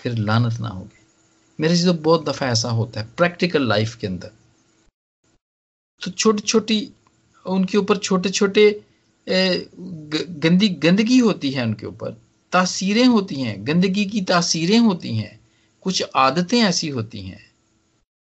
फिर 0.01 0.17
लानत 0.17 0.59
ना 0.59 0.67
होगी। 0.67 0.97
मेरे 1.59 1.75
से 1.75 1.85
तो 1.85 1.93
बहुत 1.93 2.23
दफ़ा 2.25 2.47
ऐसा 2.47 2.69
होता 2.71 2.99
है 2.99 3.07
प्रैक्टिकल 3.17 3.67
लाइफ 3.67 3.95
के 3.95 4.07
अंदर। 4.07 4.31
तो 6.01 6.12
छोटी 6.12 6.41
छोटी 6.41 6.89
उनके 7.45 7.77
ऊपर 7.77 7.97
छोटे 7.97 8.29
छोटे 8.29 8.69
गंदी, 9.27 10.67
गंदगी 10.69 11.17
होती 11.19 11.49
है 11.51 11.63
उनके 11.63 11.85
ऊपर। 11.85 12.12
तासीरें 12.53 13.05
होती 13.05 13.35
हैं, 13.35 13.67
गंदगी 13.67 14.05
की 14.05 14.21
तासीरें 14.21 14.79
होती 14.79 15.15
हैं। 15.15 15.39
कुछ 15.85 16.03
आदतें 16.15 16.59
ऐसी 16.59 16.88
होती 16.89 17.21
हैं, 17.21 17.41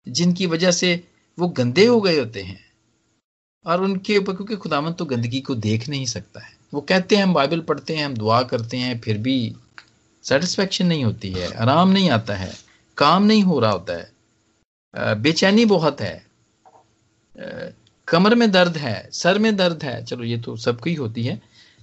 जिनकी 0.07 0.45
वजह 0.45 0.71
से 0.71 1.03
वो 1.37 1.47
गंदे 1.49 1.85
हो 1.85 1.99
गए 2.01 2.19
होते 2.19 2.41
हैं। 2.41 2.59
और 3.65 3.81
उनके 3.83 4.17
ऊपर, 4.17 4.35
क्योंकि 4.35 4.55
खुदामंद 4.55 4.95
तो 4.95 5.05
गंदगी 5.05 5.39
को 5.41 5.55
देख 5.57 5.87
नहीं 5.89 6.05
सकता 6.05 6.39
है। 6.39 6.51
वो 6.73 6.81
कहते 6.81 7.15
हैं, 7.15 7.23
हम 7.23 7.33
बाइबल 7.33 7.59
पढ़ते 7.61 7.95
हैं, 7.95 8.05
हम 8.05 8.13
दुआ 8.13 8.41
करते 8.43 8.77
हैं, 8.77 8.99
फिर 9.01 9.17
भी 9.17 9.55
सेटिस्फेक्शन 10.23 10.85
नहीं 10.85 11.03
होती 11.03 11.31
है, 11.31 11.51
आराम 11.53 11.89
नहीं 11.89 12.09
आता 12.09 12.35
है, 12.35 12.51
काम 12.97 13.23
नहीं 13.23 13.43
हो 13.43 13.59
रहा 13.59 13.71
होता 13.71 13.93
है 13.93 14.11
बेचैनी 15.21 15.65
बहुत 15.65 16.01
है 16.01 16.25
कमर 18.07 18.35
में 18.35 18.49
दर्द 18.51 18.77
है, 18.77 19.09
सर 19.13 19.39
में 19.39 19.55
दर्द 19.55 19.83
है, 19.83 20.03
चलो 20.05 20.23
ये 20.23 20.37
तो 20.37 20.55
सबको 20.57 20.89
ही 20.89 20.95
होती 20.95 21.23
है, 21.23 21.41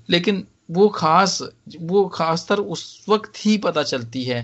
लेकिन 0.08 0.46
वो 0.70 0.88
खास, 0.88 1.40
वो 1.80 2.04
खासतर 2.08 2.58
उस 2.58 3.04
वक्त 3.08 3.32
ही 3.36 3.56
पता 3.58 3.82
चलती 3.82 4.24
है 4.24 4.42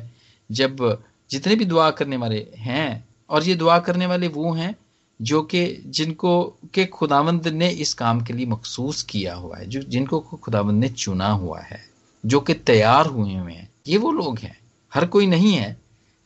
जब 0.51 1.03
जितने 1.31 1.55
भी 1.57 1.65
दुआ 1.65 1.91
करने 1.91 2.17
वाले 2.17 2.47
हैं, 2.57 3.05
और 3.31 3.45
ये 3.45 3.55
दुआ 3.55 3.79
करने 3.79 4.07
वाले 4.07 4.29
वो 4.29 4.53
हैं 4.53 4.75
जो 5.21 5.43
कि 5.43 5.65
जिनको 5.87 6.33
के 6.75 6.85
खुदावंद 6.87 7.47
ने 7.49 7.69
इस 7.71 7.95
काम 7.95 8.21
के 8.21 8.33
लिए 8.33 8.47
मखसूस 8.47 9.03
किया 9.03 9.35
हुआ 9.35 9.57
है, 9.57 9.67
जो 9.67 9.81
जिनको 9.83 10.21
खुदावंद 10.21 10.81
ने 10.81 10.89
चुना 10.89 11.29
हुआ 11.29 11.61
है, 11.61 11.81
जो 12.25 12.41
कि 12.41 12.55
तैयार 12.55 13.07
हुए 13.07 13.35
हुए 13.35 13.53
हैं। 13.53 13.69
ये 13.87 13.99
वो 13.99 14.13
लोग 14.13 14.39
हैं। 14.39 14.57
हर 14.93 15.07
कोई 15.07 15.27
नहीं 15.27 15.53
है, 15.55 15.77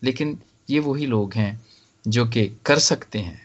लेकिन 0.03 0.39
ये 0.71 0.79
वही 0.81 1.07
लोग 1.07 1.35
हैं 1.35 1.61
जो 2.05 2.27
कि 2.27 2.47
कर 2.67 2.79
सकते 2.81 3.19
हैं। 3.19 3.41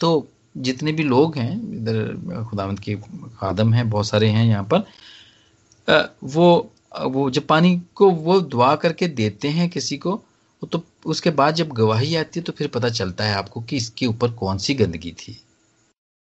तो 0.00 0.28
जितने 0.58 0.92
भी 0.92 1.02
लोग 1.02 1.36
हैं, 1.38 1.52
इधर 1.72 2.44
खुदावंत 2.50 2.78
के 2.78 2.94
खादम 3.36 3.72
हैं, 3.74 3.88
बहुत 3.90 4.06
सारे 4.06 4.28
हैं 4.28 4.44
यहाँ 4.46 4.64
पर 4.68 6.14
वो 6.24 6.70
वो 7.06 7.28
जब 7.30 7.46
पानी 7.46 7.76
को 7.94 8.10
वो 8.10 8.40
दुआ 8.42 8.74
करके 8.76 9.06
देते 9.08 9.48
हैं 9.48 9.68
किसी 9.70 9.96
को 9.98 10.20
तो 10.62 10.82
उसके 11.06 11.30
बाद 11.30 11.54
जब 11.54 11.72
गवाही 11.72 12.14
आती 12.16 12.40
है 12.40 12.44
तो 12.44 12.52
फिर 12.52 12.68
पता 12.68 12.88
चलता 12.90 13.24
है 13.24 13.34
आपको 13.34 13.60
कि 13.60 13.76
इसके 13.76 14.06
ऊपर 14.06 14.30
कौन 14.32 14.58
सी 14.58 14.74
गंदगी 14.74 15.12
थी। 15.12 15.36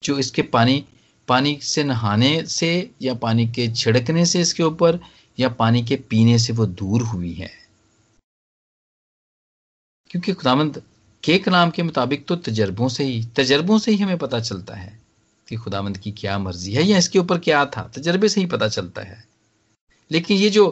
जो 0.04 0.18
इसके 0.20 0.42
पानी 0.42 0.84
पानी 1.28 1.58
से 1.62 1.84
नहाने 1.84 2.46
से 2.46 2.70
या 3.02 3.14
पानी 3.16 3.48
के 3.48 3.68
छिड़कने 3.74 4.26
से 4.26 4.42
इसके 4.42 4.64
ऊपर 4.64 5.00
या 5.38 5.50
पानी 5.50 5.84
के 5.84 5.96
पीने 6.10 6.38
से 6.40 6.54
वो 6.54 6.66
दूर 6.66 7.02
हुई 7.04 7.34
है। 7.34 7.52
क्योंकि 10.10 10.34
खुदामंद 10.34 10.82
के 11.24 11.38
कलाम 11.38 11.70
के 11.70 11.84
मुताबिक 11.84 12.26
तो 12.28 12.36
तजर्बों 12.38 12.88
से 12.90 13.04
ही, 13.04 13.24
तजर्बों 13.36 13.78
से 13.80 13.92
ही 13.92 13.98
हमें 13.98 14.18
पता 14.18 14.40
चलता 14.40 14.76
है 14.76 15.00
कि 15.48 15.56
खुदामंद 15.56 15.98
की 15.98 16.12
क्या 16.12 16.38
मर्ज़ी 16.40 16.74
है 16.74 16.84
या 16.84 16.98
इसके 16.98 17.20
ऊपर 17.20 17.38
क्या 17.40 17.66
था, 17.66 17.82
तजर्बे 17.96 18.30
से 18.30 18.42
ही 18.42 18.48
पता 18.48 18.68
चलता 18.68 19.02
है। 19.02 19.24
लेकिन 20.12 20.38
ये 20.38 20.50
जो 20.50 20.66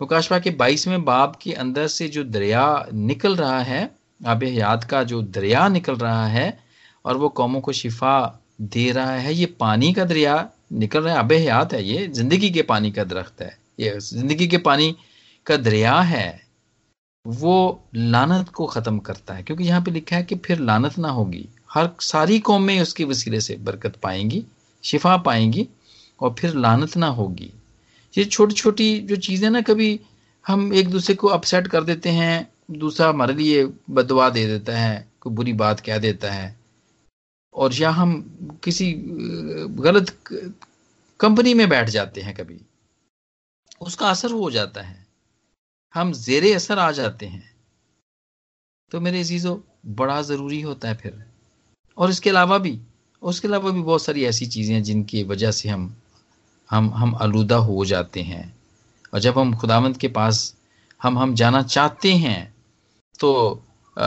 मुकाशवा 0.00 0.38
के 0.38 0.50
बाईसवें 0.50 1.04
बाब 1.04 1.36
के 1.42 1.52
अंदर 1.52 1.86
से 1.86 2.08
जो 2.08 2.24
दरिया 2.24 2.64
निकल 2.92 3.36
रहा 3.36 3.60
है 3.62 3.90
आब 4.26 4.42
हयात 4.44 4.84
का 4.84 5.02
जो 5.04 5.22
दरिया 5.22 5.66
निकल 5.68 5.96
रहा 5.96 6.26
है 6.26 6.58
और 7.04 7.16
वो 7.16 7.28
कौमों 7.28 7.60
को 7.60 7.72
शिफा 7.72 8.40
दे 8.60 8.90
रहा 8.92 9.12
है, 9.12 9.34
ये 9.34 9.46
पानी 9.46 9.92
का 9.92 10.04
दरिया 10.04 10.36
निकल 10.72 11.02
रहे 11.02 11.12
है। 11.12 11.18
आब 11.18 11.32
हयात 11.32 11.72
है, 11.72 11.84
ये 11.84 12.06
ज़िंदगी 12.08 12.50
के 12.50 12.62
पानी 12.62 12.90
का 12.90 13.04
दरख्त 13.04 13.42
है। 13.42 13.56
ये 13.80 13.98
ज़िंदगी 14.00 14.46
के 14.46 14.58
पानी 14.58 14.94
का 15.46 15.56
दरिया 15.56 16.00
है। 16.00 16.40
वो 17.24 17.82
लानत 17.94 18.48
को 18.48 18.66
ख़त्म 18.66 18.98
करता 18.98 19.34
है, 19.34 19.42
क्योंकि 19.42 19.64
यहाँ 19.64 19.82
पे 19.82 19.90
लिखा 19.90 20.16
है 20.16 20.22
कि 20.22 20.34
फिर 20.36 20.58
लानत 20.58 20.98
ना 20.98 21.08
होगी। 21.08 21.48
हर 21.70 21.88
सारी 22.00 22.38
कौमें 22.38 22.80
उसके 22.80 23.04
वसीले 23.04 23.40
से 23.40 23.56
बरकत 23.56 23.96
पाएँगी, 23.96 24.44
शिफा 24.84 25.16
पाएँगी, 25.16 25.68
और 26.20 26.34
फिर 26.38 26.54
लानत 26.54 26.96
ना 26.96 27.06
होगी। 27.06 27.52
ये 28.14 28.24
छोटी 28.24 28.54
छोटी 28.54 28.98
जो 29.00 29.16
चीज़ें 29.16 29.48
ना, 29.50 29.60
कभी 29.60 30.00
हम 30.46 30.72
एक 30.74 30.88
दूसरे 30.88 31.14
को 31.14 31.28
अपसेट 31.28 31.66
कर 31.66 31.84
देते 31.84 32.10
हैं, 32.10 32.48
दूसरा 32.70 33.08
हमारे 33.08 33.34
लिए 33.34 33.64
बदवा 33.90 34.28
दे 34.30 34.46
देता 34.46 34.78
है, 34.78 35.08
कोई 35.20 35.32
बुरी 35.32 35.52
बात 35.52 35.80
कह 35.80 35.98
देता 35.98 36.32
है। 36.32 36.61
और 37.54 37.74
या 37.74 37.90
हम 37.90 38.12
किसी 38.64 38.92
गलत 39.80 40.16
कंपनी 41.20 41.54
में 41.54 41.68
बैठ 41.68 41.88
जाते 41.88 42.20
हैं 42.20 42.34
कभी 42.34 42.60
उसका 43.80 44.08
असर 44.10 44.32
हो 44.32 44.50
जाता 44.50 44.82
है। 44.82 45.06
हम 45.94 46.12
जेरे 46.12 46.52
असर 46.54 46.78
आ 46.78 46.90
जाते 46.92 47.26
हैं। 47.26 47.50
तो 48.92 49.00
मेरे 49.00 49.24
चीज़ों 49.24 49.56
बड़ा 49.96 50.20
ज़रूरी 50.22 50.60
होता 50.60 50.88
है 50.88 50.94
फिर। 50.94 51.24
और 51.98 52.10
इसके 52.10 52.30
अलावा 52.30 52.58
भी 52.58 52.78
उसके 53.22 53.48
अलावा 53.48 53.70
भी 53.70 53.82
बहुत 53.82 54.02
सारी 54.02 54.24
ऐसी 54.24 54.46
चीज़ें 54.46 54.74
हैं 54.74 54.82
जिनकी 54.82 55.22
वजह 55.24 55.50
से 55.50 55.68
हम 55.68 55.94
हम 56.70 56.90
हम 56.94 57.14
आलूदा 57.16 57.56
हो 57.58 57.84
जाते 57.84 58.22
हैं। 58.22 58.44
और 59.14 59.20
जब 59.20 59.38
हम 59.38 59.54
खुदावंत 59.56 59.96
के 59.96 60.08
पास 60.08 60.54
हम 61.02 61.18
हम 61.18 61.34
जाना 61.34 61.62
चाहते 61.62 62.12
हैं 62.16 62.54
तो 63.20 63.62
आ, 63.96 64.06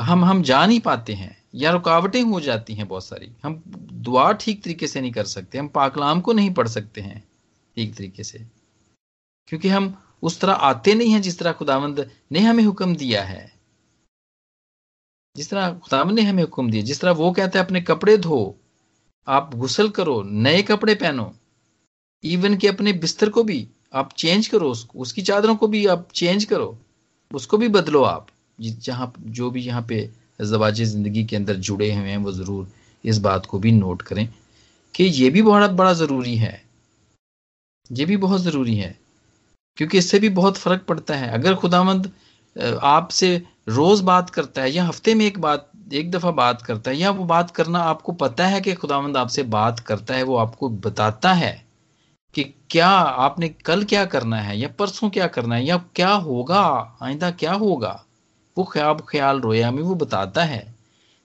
हम 0.00 0.24
हम 0.24 0.42
जा 0.42 0.64
नहीं 0.66 0.80
पाते 0.80 1.14
हैं। 1.14 1.36
या 1.56 1.70
रुकावटें 1.70 2.20
हो 2.22 2.40
जाती 2.40 2.74
हैं 2.74 2.86
बहुत 2.88 3.04
सारी। 3.04 3.30
हम 3.42 3.62
दुआ 3.66 4.32
ठीक 4.32 4.62
तरीके 4.62 4.86
से 4.86 5.00
नहीं 5.00 5.12
कर 5.12 5.24
सकते, 5.24 5.58
हम 5.58 5.68
पाकलाम 5.68 6.20
को 6.20 6.32
नहीं 6.32 6.52
पढ़ 6.54 6.68
सकते 6.68 7.00
हैं 7.00 7.22
ठीक 7.76 7.94
तरीके 7.94 8.24
से। 8.24 8.38
क्योंकि 9.48 9.68
हम 9.68 9.94
उस 10.22 10.40
तरह 10.40 10.52
आते 10.52 10.94
नहीं 10.94 11.10
हैं 11.10 11.20
जिस 11.22 11.38
तरह 11.38 11.52
खुदावंद 11.52 12.10
ने 12.32 12.40
हमें 12.40 12.62
हुक्म 12.64 12.96
दिया 12.96 13.22
है। 13.24 13.52
जिस 15.36 15.50
तरह 15.50 15.72
खुदावंद 15.74 16.18
ने 16.18 16.22
हमें 16.22 16.42
हुक्म 16.42 16.70
दिया, 16.70 16.82
जिस 16.82 17.00
तरह 17.00 17.12
वो 17.12 17.30
कहता 17.32 17.58
है, 17.58 17.64
अपने 17.64 17.80
कपड़े 17.80 18.16
धो, 18.18 18.56
आप 19.26 19.54
गुसल 19.54 19.88
करो, 19.88 20.22
नए 20.22 20.62
कपड़े 20.62 20.94
पहनो 20.94 21.32
इवन 22.24 22.56
के 22.56 22.68
अपने 22.68 22.92
बिस्तर 22.92 23.30
को 23.30 23.42
भी 23.44 23.68
आप 23.94 24.12
चेंज 24.12 24.46
करो 24.46 24.70
उसको 24.70 24.98
उसकी 24.98 25.22
चादरों 25.22 25.54
को 25.56 25.66
भी 25.68 25.84
आप 25.86 26.08
चेंज 26.14 26.44
करो, 26.44 26.78
उसको 27.30 27.58
भी 27.58 27.68
बदलो 27.68 28.02
आप। 28.02 28.26
जहाँ, 28.60 29.12
जो 29.18 29.50
भी 29.50 29.62
यहाँ 29.62 29.84
पे 29.88 30.10
जवाज 30.38 30.82
ज़िंदगी 30.82 31.24
के 31.24 31.36
अंदर 31.36 31.56
जुड़े 31.58 31.92
हुए 31.94 32.08
हैं, 32.08 32.16
वो 32.18 32.32
ज़रूर 32.32 32.66
इस 33.04 33.18
बात 33.18 33.46
को 33.46 33.58
भी 33.58 33.72
नोट 33.72 34.02
करें 34.02 34.28
कि 34.94 35.04
ये 35.04 35.30
भी 35.30 35.42
बहुत, 35.42 35.70
बड़ा 35.72 35.92
ज़रूरी 35.94 36.36
है। 36.36 36.62
ये 37.90 38.04
भी 38.04 38.16
बहुत 38.18 38.40
ज़रूरी 38.40 38.74
है, 38.76 38.96
क्योंकि 39.78 39.98
इससे 39.98 40.18
भी 40.18 40.28
बहुत 40.30 40.56
फ़र्क 40.56 40.84
पड़ता 40.88 41.14
है। 41.14 41.30
अगर 41.30 41.54
खुदामंद 41.54 42.10
आपसे 42.56 43.36
रोज़ 43.68 44.02
बात 44.04 44.30
करता 44.30 44.62
है 44.62 44.70
या 44.70 44.84
हफ़्ते 44.84 45.14
में 45.14 45.24
एक 45.26 45.38
बात, 45.38 45.70
एक 45.92 46.10
दफ़ा 46.10 46.30
बात 46.32 46.62
करता 46.62 46.90
है 46.90 46.96
या 46.96 47.10
वो 47.10 47.24
बात 47.24 47.50
करना 47.50 47.78
आपको 47.80 48.12
पता 48.14 48.46
है 48.46 48.60
कि 48.60 48.74
खुदामंद 48.74 49.16
आपसे 49.16 49.42
बात 49.50 49.80
करता 49.80 50.14
है, 50.14 50.22
वो 50.22 50.36
आपको 50.36 50.68
बताता 50.68 51.32
है 51.32 51.52
कि 52.34 52.44
क्या 52.70 52.88
आपने 52.88 53.48
कल 53.66 53.84
क्या 53.84 54.04
करना 54.06 54.40
है 54.40 54.58
या 54.58 54.68
परसों 54.78 55.10
क्या 55.10 55.26
करना 55.28 55.54
है 55.54 55.64
या 55.64 55.76
क्या 55.94 56.12
होगा, 56.12 56.62
आइंदा 57.02 57.30
क्या 57.32 57.52
होगा। 57.54 58.02
वो 58.58 58.64
ख्याब 58.64 59.06
ख्याल 59.08 59.40
रोया 59.40 59.70
में 59.70 59.82
वो 59.82 59.94
बताता 59.94 60.44
है। 60.44 60.74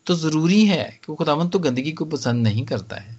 तो 0.05 0.15
ज़रूरी 0.15 0.65
है 0.65 0.83
कि 0.83 1.05
वो 1.09 1.15
खुदावन 1.15 1.49
तो 1.49 1.59
गंदगी 1.59 1.91
को 1.91 2.05
पसंद 2.05 2.43
नहीं 2.43 2.65
करता 2.65 2.95
है। 2.95 3.15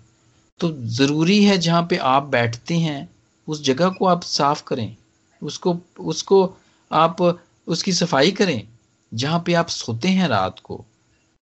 तो 0.60 0.70
ज़रूरी 0.72 1.44
है 1.44 1.58
जहाँ 1.58 1.86
पे 1.90 1.96
आप 1.96 2.22
बैठते 2.22 2.74
हैं, 2.74 3.08
उस 3.48 3.62
जगह 3.64 3.88
को 3.88 4.06
आप 4.06 4.22
साफ़ 4.22 4.62
करें, 4.64 4.96
उसको 5.42 5.78
उसको 6.00 6.56
आप, 6.92 7.40
उसकी 7.66 7.92
सफ़ाई 7.92 8.30
करें, 8.30 8.68
जहाँ 9.14 9.42
पे 9.46 9.54
आप 9.54 9.68
सोते 9.68 10.08
हैं 10.08 10.28
रात 10.28 10.58
को, 10.58 10.84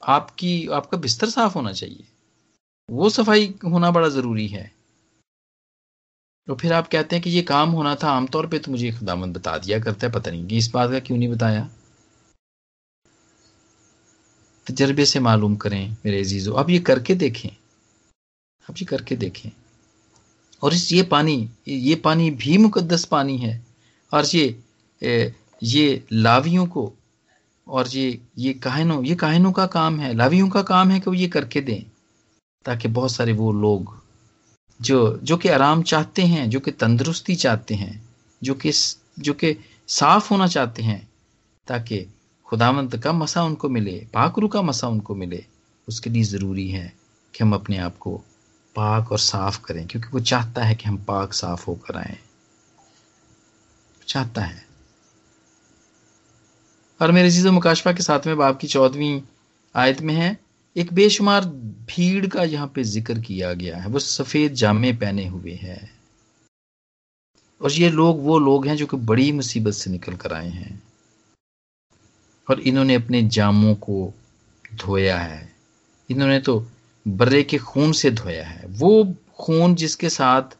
आपकी, 0.03 0.67
आपका 0.67 0.97
बिस्तर 0.97 1.29
साफ़ 1.29 1.53
होना 1.53 1.73
चाहिए। 1.73 2.03
वो 2.89 3.09
सफ़ाई 3.09 3.53
होना 3.65 3.91
बड़ा 3.91 4.09
ज़रूरी 4.09 4.47
है। 4.47 4.71
तो 6.47 6.55
फिर 6.55 6.73
आप 6.73 6.87
कहते 6.87 7.15
हैं 7.15 7.23
कि 7.23 7.29
ये 7.29 7.41
काम 7.41 7.69
होना 7.69 7.95
था, 7.95 8.11
आमतौर 8.11 8.47
पे 8.47 8.59
तो 8.59 8.71
मुझे 8.71 8.91
खुदामंद 8.91 9.37
बता 9.37 9.57
दिया 9.57 9.79
करता 9.79 10.07
है, 10.07 10.13
पता 10.13 10.31
नहीं 10.31 10.47
कि 10.47 10.57
इस 10.57 10.71
बात 10.71 10.91
का 10.91 10.99
क्यों 10.99 11.17
नहीं 11.17 11.29
बताया। 11.29 11.69
तजर्बे 14.69 15.05
से 15.05 15.19
मालूम 15.19 15.55
करें 15.55 15.95
मेरे 16.05 16.19
अजीज़ों। 16.19 16.55
अब 16.55 16.69
ये 16.69 16.79
करके 16.79 17.15
देखें। 17.15 17.49
अब 18.69 18.75
ये 18.77 18.85
करके 18.85 19.15
देखें। 19.15 19.49
और 20.63 20.73
इस 20.73 20.91
ये 20.93 21.03
पानी 21.03 21.49
ये 21.67 21.95
पानी 21.95 22.29
भी 22.31 22.57
मुकद्दस 22.57 23.05
पानी 23.05 23.37
है। 23.37 23.65
और 24.13 24.25
ये 24.25 24.59
ये 25.63 26.03
लावियों 26.11 26.65
को, 26.65 26.93
और 27.67 27.87
ये 27.87 28.19
ये 28.37 28.53
काहिनों 28.53 29.03
ये 29.05 29.15
काहिनों 29.15 29.51
का 29.51 29.65
काम 29.67 29.99
है। 29.99 30.13
लावियों 30.13 30.49
का 30.49 30.61
काम 30.61 30.91
है 30.91 30.99
कि 30.99 31.09
वो 31.09 31.13
ये 31.13 31.27
करके 31.27 31.61
दें, 31.61 31.83
ताकि 32.65 32.87
बहुत 32.87 33.11
सारे 33.11 33.33
वो 33.33 33.51
लोग 33.53 33.97
जो 34.81 35.19
जो 35.23 35.37
कि 35.37 35.49
आराम 35.49 35.81
चाहते 35.83 36.21
हैं, 36.21 36.49
जो 36.49 36.59
कि 36.59 36.71
तंदुरुस्ती 36.71 37.35
चाहते 37.35 37.75
हैं, 37.75 38.09
जो 38.43 38.53
कि 38.53 38.71
जो 39.19 39.33
कि 39.33 39.55
साफ़ 39.87 40.29
होना 40.29 40.47
चाहते 40.47 40.83
हैं, 40.83 41.07
ताकि 41.67 42.05
खुदावंत 42.49 42.97
का 42.97 43.13
मसा 43.13 43.43
उनको 43.43 43.69
मिले 43.69 44.07
पाकरू 44.13 44.47
का 44.47 44.61
मसा 44.61 44.87
उनको 44.87 45.15
मिले, 45.15 45.45
उसके 45.87 46.09
लिए 46.09 46.23
ज़रूरी 46.23 46.69
है 46.69 46.93
कि 47.35 47.43
हम 47.43 47.53
अपने 47.53 47.77
आप 47.77 47.97
को 47.97 48.17
पाक 48.75 49.11
और 49.11 49.19
साफ़ 49.19 49.61
करें, 49.61 49.87
क्योंकि 49.87 50.09
वो 50.13 50.19
चाहता 50.19 50.63
है 50.63 50.75
कि 50.75 50.89
हम 50.89 50.97
पाक 50.97 51.33
साफ़ 51.33 51.65
होकर 51.65 51.97
आए। 51.97 52.17
चाहता 54.07 54.41
है। 54.41 54.65
और 57.01 57.11
मेरे 57.11 57.31
चीज़ों 57.31 57.51
मुकाशफा 57.51 57.93
के 57.93 58.03
साथ 58.03 58.19
में 58.27 58.37
बाप 58.37 58.59
की 58.59 58.67
चौदहवीं 58.67 59.21
आयत 59.75 60.01
में 60.01 60.13
है, 60.13 60.39
एक 60.77 60.93
बेशुमार 60.93 61.45
भीड़ 61.89 62.27
का 62.27 62.43
यहाँ 62.43 62.71
पे 62.75 62.83
ज़िक्र 62.83 63.19
किया 63.19 63.53
गया 63.53 63.77
है, 63.77 63.87
वो 63.87 63.99
सफ़ेद 63.99 64.53
जामे 64.53 64.93
पहने 64.93 65.27
हुए 65.27 65.53
हैं। 65.53 65.91
और 67.61 67.71
ये 67.71 67.89
लोग, 67.89 68.23
वो 68.23 68.39
लोग 68.39 68.67
हैं 68.67 68.75
जो 68.75 68.85
कि 68.85 68.97
बड़ी 68.97 69.31
मुसीबत 69.31 69.73
से 69.73 69.91
निकल 69.91 70.13
कर 70.13 70.33
आए 70.33 70.49
हैं। 70.49 70.88
और 72.49 72.59
इन्होंने 72.61 72.95
अपने 72.95 73.21
जामों 73.29 73.73
को 73.77 74.13
धोया 74.75 75.17
है। 75.17 75.47
इन्होंने 76.09 76.39
तो 76.39 76.65
बर्रे 77.05 77.43
के 77.43 77.57
खून 77.59 77.91
से 77.93 78.11
धोया 78.11 78.45
है। 78.45 78.65
वो 78.69 79.13
खून 79.39 79.75
जिसके 79.75 80.09
साथ, 80.09 80.57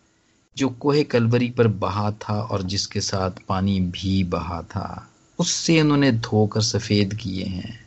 जो 0.58 0.70
कोहे 0.70 1.04
कलवरी 1.06 1.50
पर 1.50 1.68
बहा 1.68 2.10
था 2.22 2.40
और 2.42 2.64
जिसके 2.64 3.02
साथ 3.02 3.40
पानी 3.48 3.80
भी 3.82 4.24
बहा 4.26 4.62
था, 4.64 5.10
उससे 5.40 5.78
इन्होंने 5.80 6.12
धोकर 6.12 6.62
सफ़ेद 6.64 7.14
किए 7.14 7.44
हैं। 7.46 7.80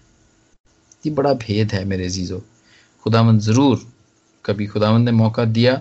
ये 1.04 1.12
बड़ा 1.12 1.32
भेद 1.36 1.72
है 1.72 1.84
मेरे 1.84 2.08
जीजो 2.08 2.42
खुदामंद 3.06 3.40
ज़रूर, 3.40 3.86
कभी 4.44 4.66
खुदामंद 4.66 5.04
ने 5.04 5.12
मौका 5.12 5.44
दिया 5.46 5.80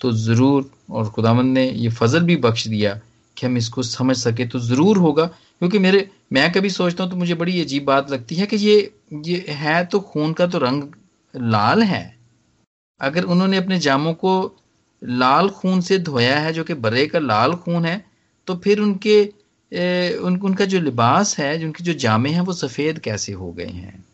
तो 0.00 0.12
ज़रूर, 0.14 0.70
और 0.90 1.08
खुदावंद 1.10 1.52
ने 1.54 1.68
ये 1.70 1.88
फजल 1.90 2.22
भी 2.22 2.36
बख्श 2.38 2.66
दिया 2.68 2.94
कि 3.36 3.46
हम 3.46 3.56
इसको 3.56 3.82
समझ 3.82 4.16
सके 4.16 4.46
तो 4.46 4.58
ज़रूर 4.60 4.98
होगा। 4.98 5.28
क्योंकि 5.60 5.78
मेरे 5.78 6.08
मैं 6.32 6.50
कभी 6.52 6.70
सोचता 6.70 7.04
हूँ 7.04 7.10
तो 7.10 7.16
मुझे 7.16 7.34
बड़ी 7.34 7.60
अजीब 7.60 7.84
बात 7.84 8.10
लगती 8.10 8.34
है 8.34 8.46
कि 8.46 8.56
ये 8.56 8.76
ये 9.26 9.44
है 9.48 9.84
तो 9.84 10.00
खून 10.02 10.32
का 10.32 10.46
तो 10.46 10.58
रंग 10.58 10.82
लाल 11.34 11.82
है। 11.82 12.04
अगर 13.00 13.24
उन्होंने 13.24 13.56
अपने 13.56 13.78
जामों 13.78 14.12
को 14.14 14.34
लाल 15.02 15.48
खून 15.50 15.80
से 15.80 15.98
धोया 15.98 16.38
है 16.38 16.52
जो 16.52 16.64
कि 16.64 16.74
बरे 16.76 17.06
का 17.06 17.18
लाल 17.18 17.54
खून 17.54 17.84
है 17.84 18.04
तो 18.48 18.54
फिर 18.56 18.80
उनके 18.80 19.18
ए, 19.72 20.18
उन, 20.22 20.36
उनका 20.38 20.64
जो 20.64 20.80
लिबास 20.80 21.38
है 21.38 21.64
उनके 21.64 21.84
जो 21.84 21.92
जामे 21.98 22.30
हैं 22.30 22.40
वो 22.40 22.52
सफ़ेद 22.52 22.98
कैसे 22.98 23.32
हो 23.32 23.52
गए 23.52 23.66
हैं? 23.66 24.04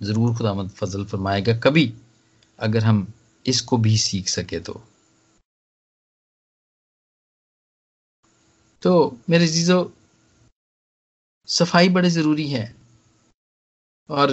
ज़रूर 0.00 0.34
खुदामद 0.36 0.70
फजल 0.70 1.04
फरमाएगा 1.04 1.54
कभी 1.58 1.92
अगर 2.58 2.84
हम 2.84 3.06
इसको 3.46 3.76
भी 3.78 3.96
सीख 3.96 4.28
सके 4.28 4.58
तो। 4.60 4.80
तो 8.82 9.16
मेरे 9.30 9.46
जीजो, 9.46 9.92
सफ़ाई 11.48 11.88
बड़े 11.88 12.10
ज़रूरी 12.10 12.46
है। 12.48 12.64
और 14.10 14.32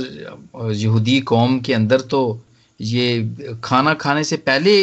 यहूदी 0.74 1.20
कौम 1.22 1.60
के 1.60 1.74
अंदर 1.74 2.02
तो 2.04 2.22
ये 2.80 3.58
खाना 3.64 3.94
खाने 3.94 4.24
से 4.24 4.38
पहले 4.40 4.74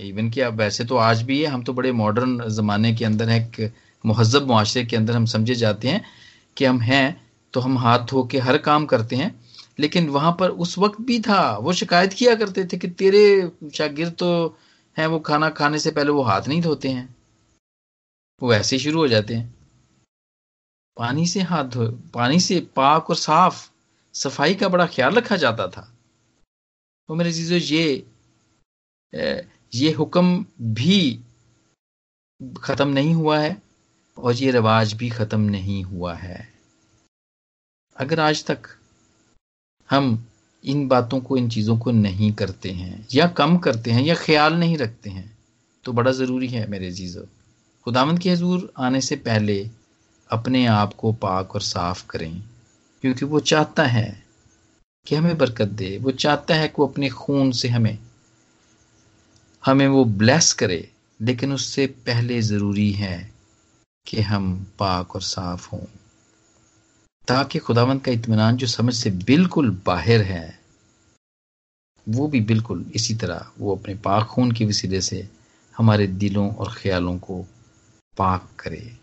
इवन 0.00 0.30
कि 0.30 0.40
अब 0.40 0.54
वैसे 0.54 0.84
तो 0.84 0.96
आज 0.96 1.22
भी 1.22 1.40
है, 1.42 1.46
हम 1.46 1.62
तो 1.62 1.72
बड़े 1.72 1.92
मॉडर्न 1.92 2.48
ज़माने 2.48 2.94
के 2.94 3.04
अंदर 3.04 3.28
है, 3.28 3.40
एक 3.40 3.72
महजब 4.04 4.48
माशरे 4.50 4.84
के 4.84 4.96
अंदर 4.96 5.16
हम 5.16 5.26
समझे 5.26 5.54
जाते 5.54 5.88
हैं 5.88 6.04
कि 6.56 6.64
हम 6.64 6.80
हैं 6.80 7.22
तो 7.54 7.60
हम 7.60 7.78
हाथ 7.78 8.06
धो 8.06 8.24
के 8.24 8.38
हर 8.38 8.58
काम 8.58 8.86
करते 8.86 9.16
हैं। 9.16 9.34
लेकिन 9.78 10.08
वहाँ 10.08 10.36
पर 10.40 10.50
उस 10.50 10.78
वक्त 10.78 11.00
भी 11.00 11.18
था, 11.20 11.56
वो 11.56 11.72
शिकायत 11.72 12.12
किया 12.12 12.34
करते 12.34 12.64
थे 12.64 12.76
कि 12.78 12.88
तेरे 12.88 13.50
शागिर 13.74 14.08
तो 14.08 14.58
हैं, 14.96 15.06
वो 15.06 15.18
खाना 15.20 15.48
खाने 15.50 15.78
से 15.78 15.90
पहले 15.90 16.10
वो 16.10 16.22
हाथ 16.22 16.48
नहीं 16.48 16.60
धोते 16.62 16.88
हैं। 16.88 17.08
वो 18.40 18.52
ऐसे 18.54 18.78
शुरू 18.78 18.98
हो 18.98 19.08
जाते 19.08 19.34
हैं। 19.34 19.54
पानी 20.96 21.26
से 21.26 21.40
हाथ 21.42 21.64
धो, 21.64 21.86
पानी 22.14 22.40
से 22.40 22.60
पाक 22.76 23.10
और 23.10 23.16
साफ़ 23.16 23.68
सफ़ाई 24.14 24.54
का 24.54 24.68
बड़ा 24.68 24.86
ख्याल 24.86 25.14
रखा 25.14 25.36
जाता 25.36 25.66
था। 25.68 25.82
तो 27.08 27.14
मेरे 27.14 27.32
चीज़ों, 27.32 27.58
ये 27.58 28.06
ये 29.74 29.90
हुक्म 29.92 30.44
भी 30.74 31.18
खत्म 32.40 32.88
नहीं 32.88 33.14
हुआ 33.14 33.38
है 33.38 33.56
और 34.16 34.34
ये 34.34 34.50
रिवाज 34.50 34.92
भी 34.92 35.08
खत्म 35.10 35.40
नहीं 35.40 35.82
हुआ 35.84 36.14
है। 36.14 36.48
अगर 37.96 38.20
आज 38.20 38.44
तक 38.44 38.68
हम 39.90 40.26
इन 40.64 40.86
बातों 40.88 41.20
को, 41.20 41.36
इन 41.36 41.48
चीज़ों 41.48 41.78
को 41.78 41.90
नहीं 41.90 42.32
करते 42.32 42.70
हैं 42.70 43.06
या 43.14 43.26
कम 43.28 43.56
करते 43.58 43.90
हैं 43.90 44.02
या 44.02 44.14
ख्याल 44.14 44.54
नहीं 44.54 44.76
रखते 44.78 45.10
हैं 45.10 45.30
तो 45.84 45.92
बड़ा 45.92 46.12
ज़रूरी 46.12 46.48
है 46.48 46.66
मेरे 46.70 46.86
अजीज़ों 46.88 47.24
खुदावंद 47.86 48.18
के 48.18 48.30
हजूर 48.30 48.72
आने 48.78 49.00
से 49.00 49.16
पहले 49.16 49.70
अपने 50.30 50.66
आप 50.66 50.92
को 50.94 51.12
पाक 51.12 51.54
और 51.54 51.60
साफ़ 51.60 52.06
करें, 52.06 52.42
क्योंकि 53.02 53.24
वो 53.24 53.40
चाहता 53.40 53.84
है 53.84 54.22
कि 55.06 55.14
हमें 55.14 55.38
बरकत 55.38 55.68
दे। 55.68 55.98
वो 55.98 56.10
चाहता 56.10 56.54
है 56.54 56.68
कि 56.68 56.74
वो 56.78 56.86
अपने 56.86 57.08
खून 57.08 57.50
से 57.52 57.68
हमें 57.68 57.98
हमें 59.66 59.86
वो 59.88 60.04
ब्लेस 60.04 60.52
करे, 60.52 60.90
लेकिन 61.20 61.52
उससे 61.52 61.86
पहले 61.86 62.40
ज़रूरी 62.42 62.90
है 62.92 63.32
कि 64.06 64.20
हम 64.20 64.54
पाक 64.78 65.14
और 65.14 65.22
साफ़ 65.22 65.68
हों। 65.70 65.84
ताकि 67.28 67.58
खुदावंद 67.58 68.00
का 68.00 68.12
इतमान 68.12 68.56
जो 68.56 68.66
समझ 68.66 68.94
से 68.94 69.10
बिल्कुल 69.10 69.70
बाहर 69.86 70.22
है, 70.22 70.58
वो 72.06 72.28
भी 72.28 72.40
बिल्कुल 72.40 72.84
इसी 72.94 73.14
तरह 73.14 73.50
वो 73.58 73.76
अपने 73.76 73.94
पाक 73.94 74.26
खून 74.26 74.52
के 74.52 74.64
वसीले 74.64 75.00
से 75.00 75.28
हमारे 75.74 76.06
दिलों 76.06 76.50
और 76.54 76.74
ख्यालों 76.74 77.18
को 77.18 77.46
पाक 78.16 78.50
करे। 78.60 78.96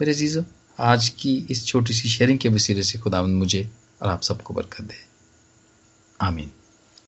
मेरे 0.00 0.14
जीजो 0.14 0.44
आज 0.78 1.08
की 1.08 1.46
इस 1.50 1.66
छोटी 1.66 1.94
सी 1.94 2.08
शेयरिंग 2.08 2.38
के 2.38 2.48
वसीले 2.48 2.82
से 2.82 2.98
खुदावंद 2.98 3.36
मुझे 3.36 3.70
और 4.02 4.08
आप 4.08 4.22
सबको 4.22 4.54
बरकत 4.54 4.80
दे। 4.80 4.94
आमीन। 6.20 6.50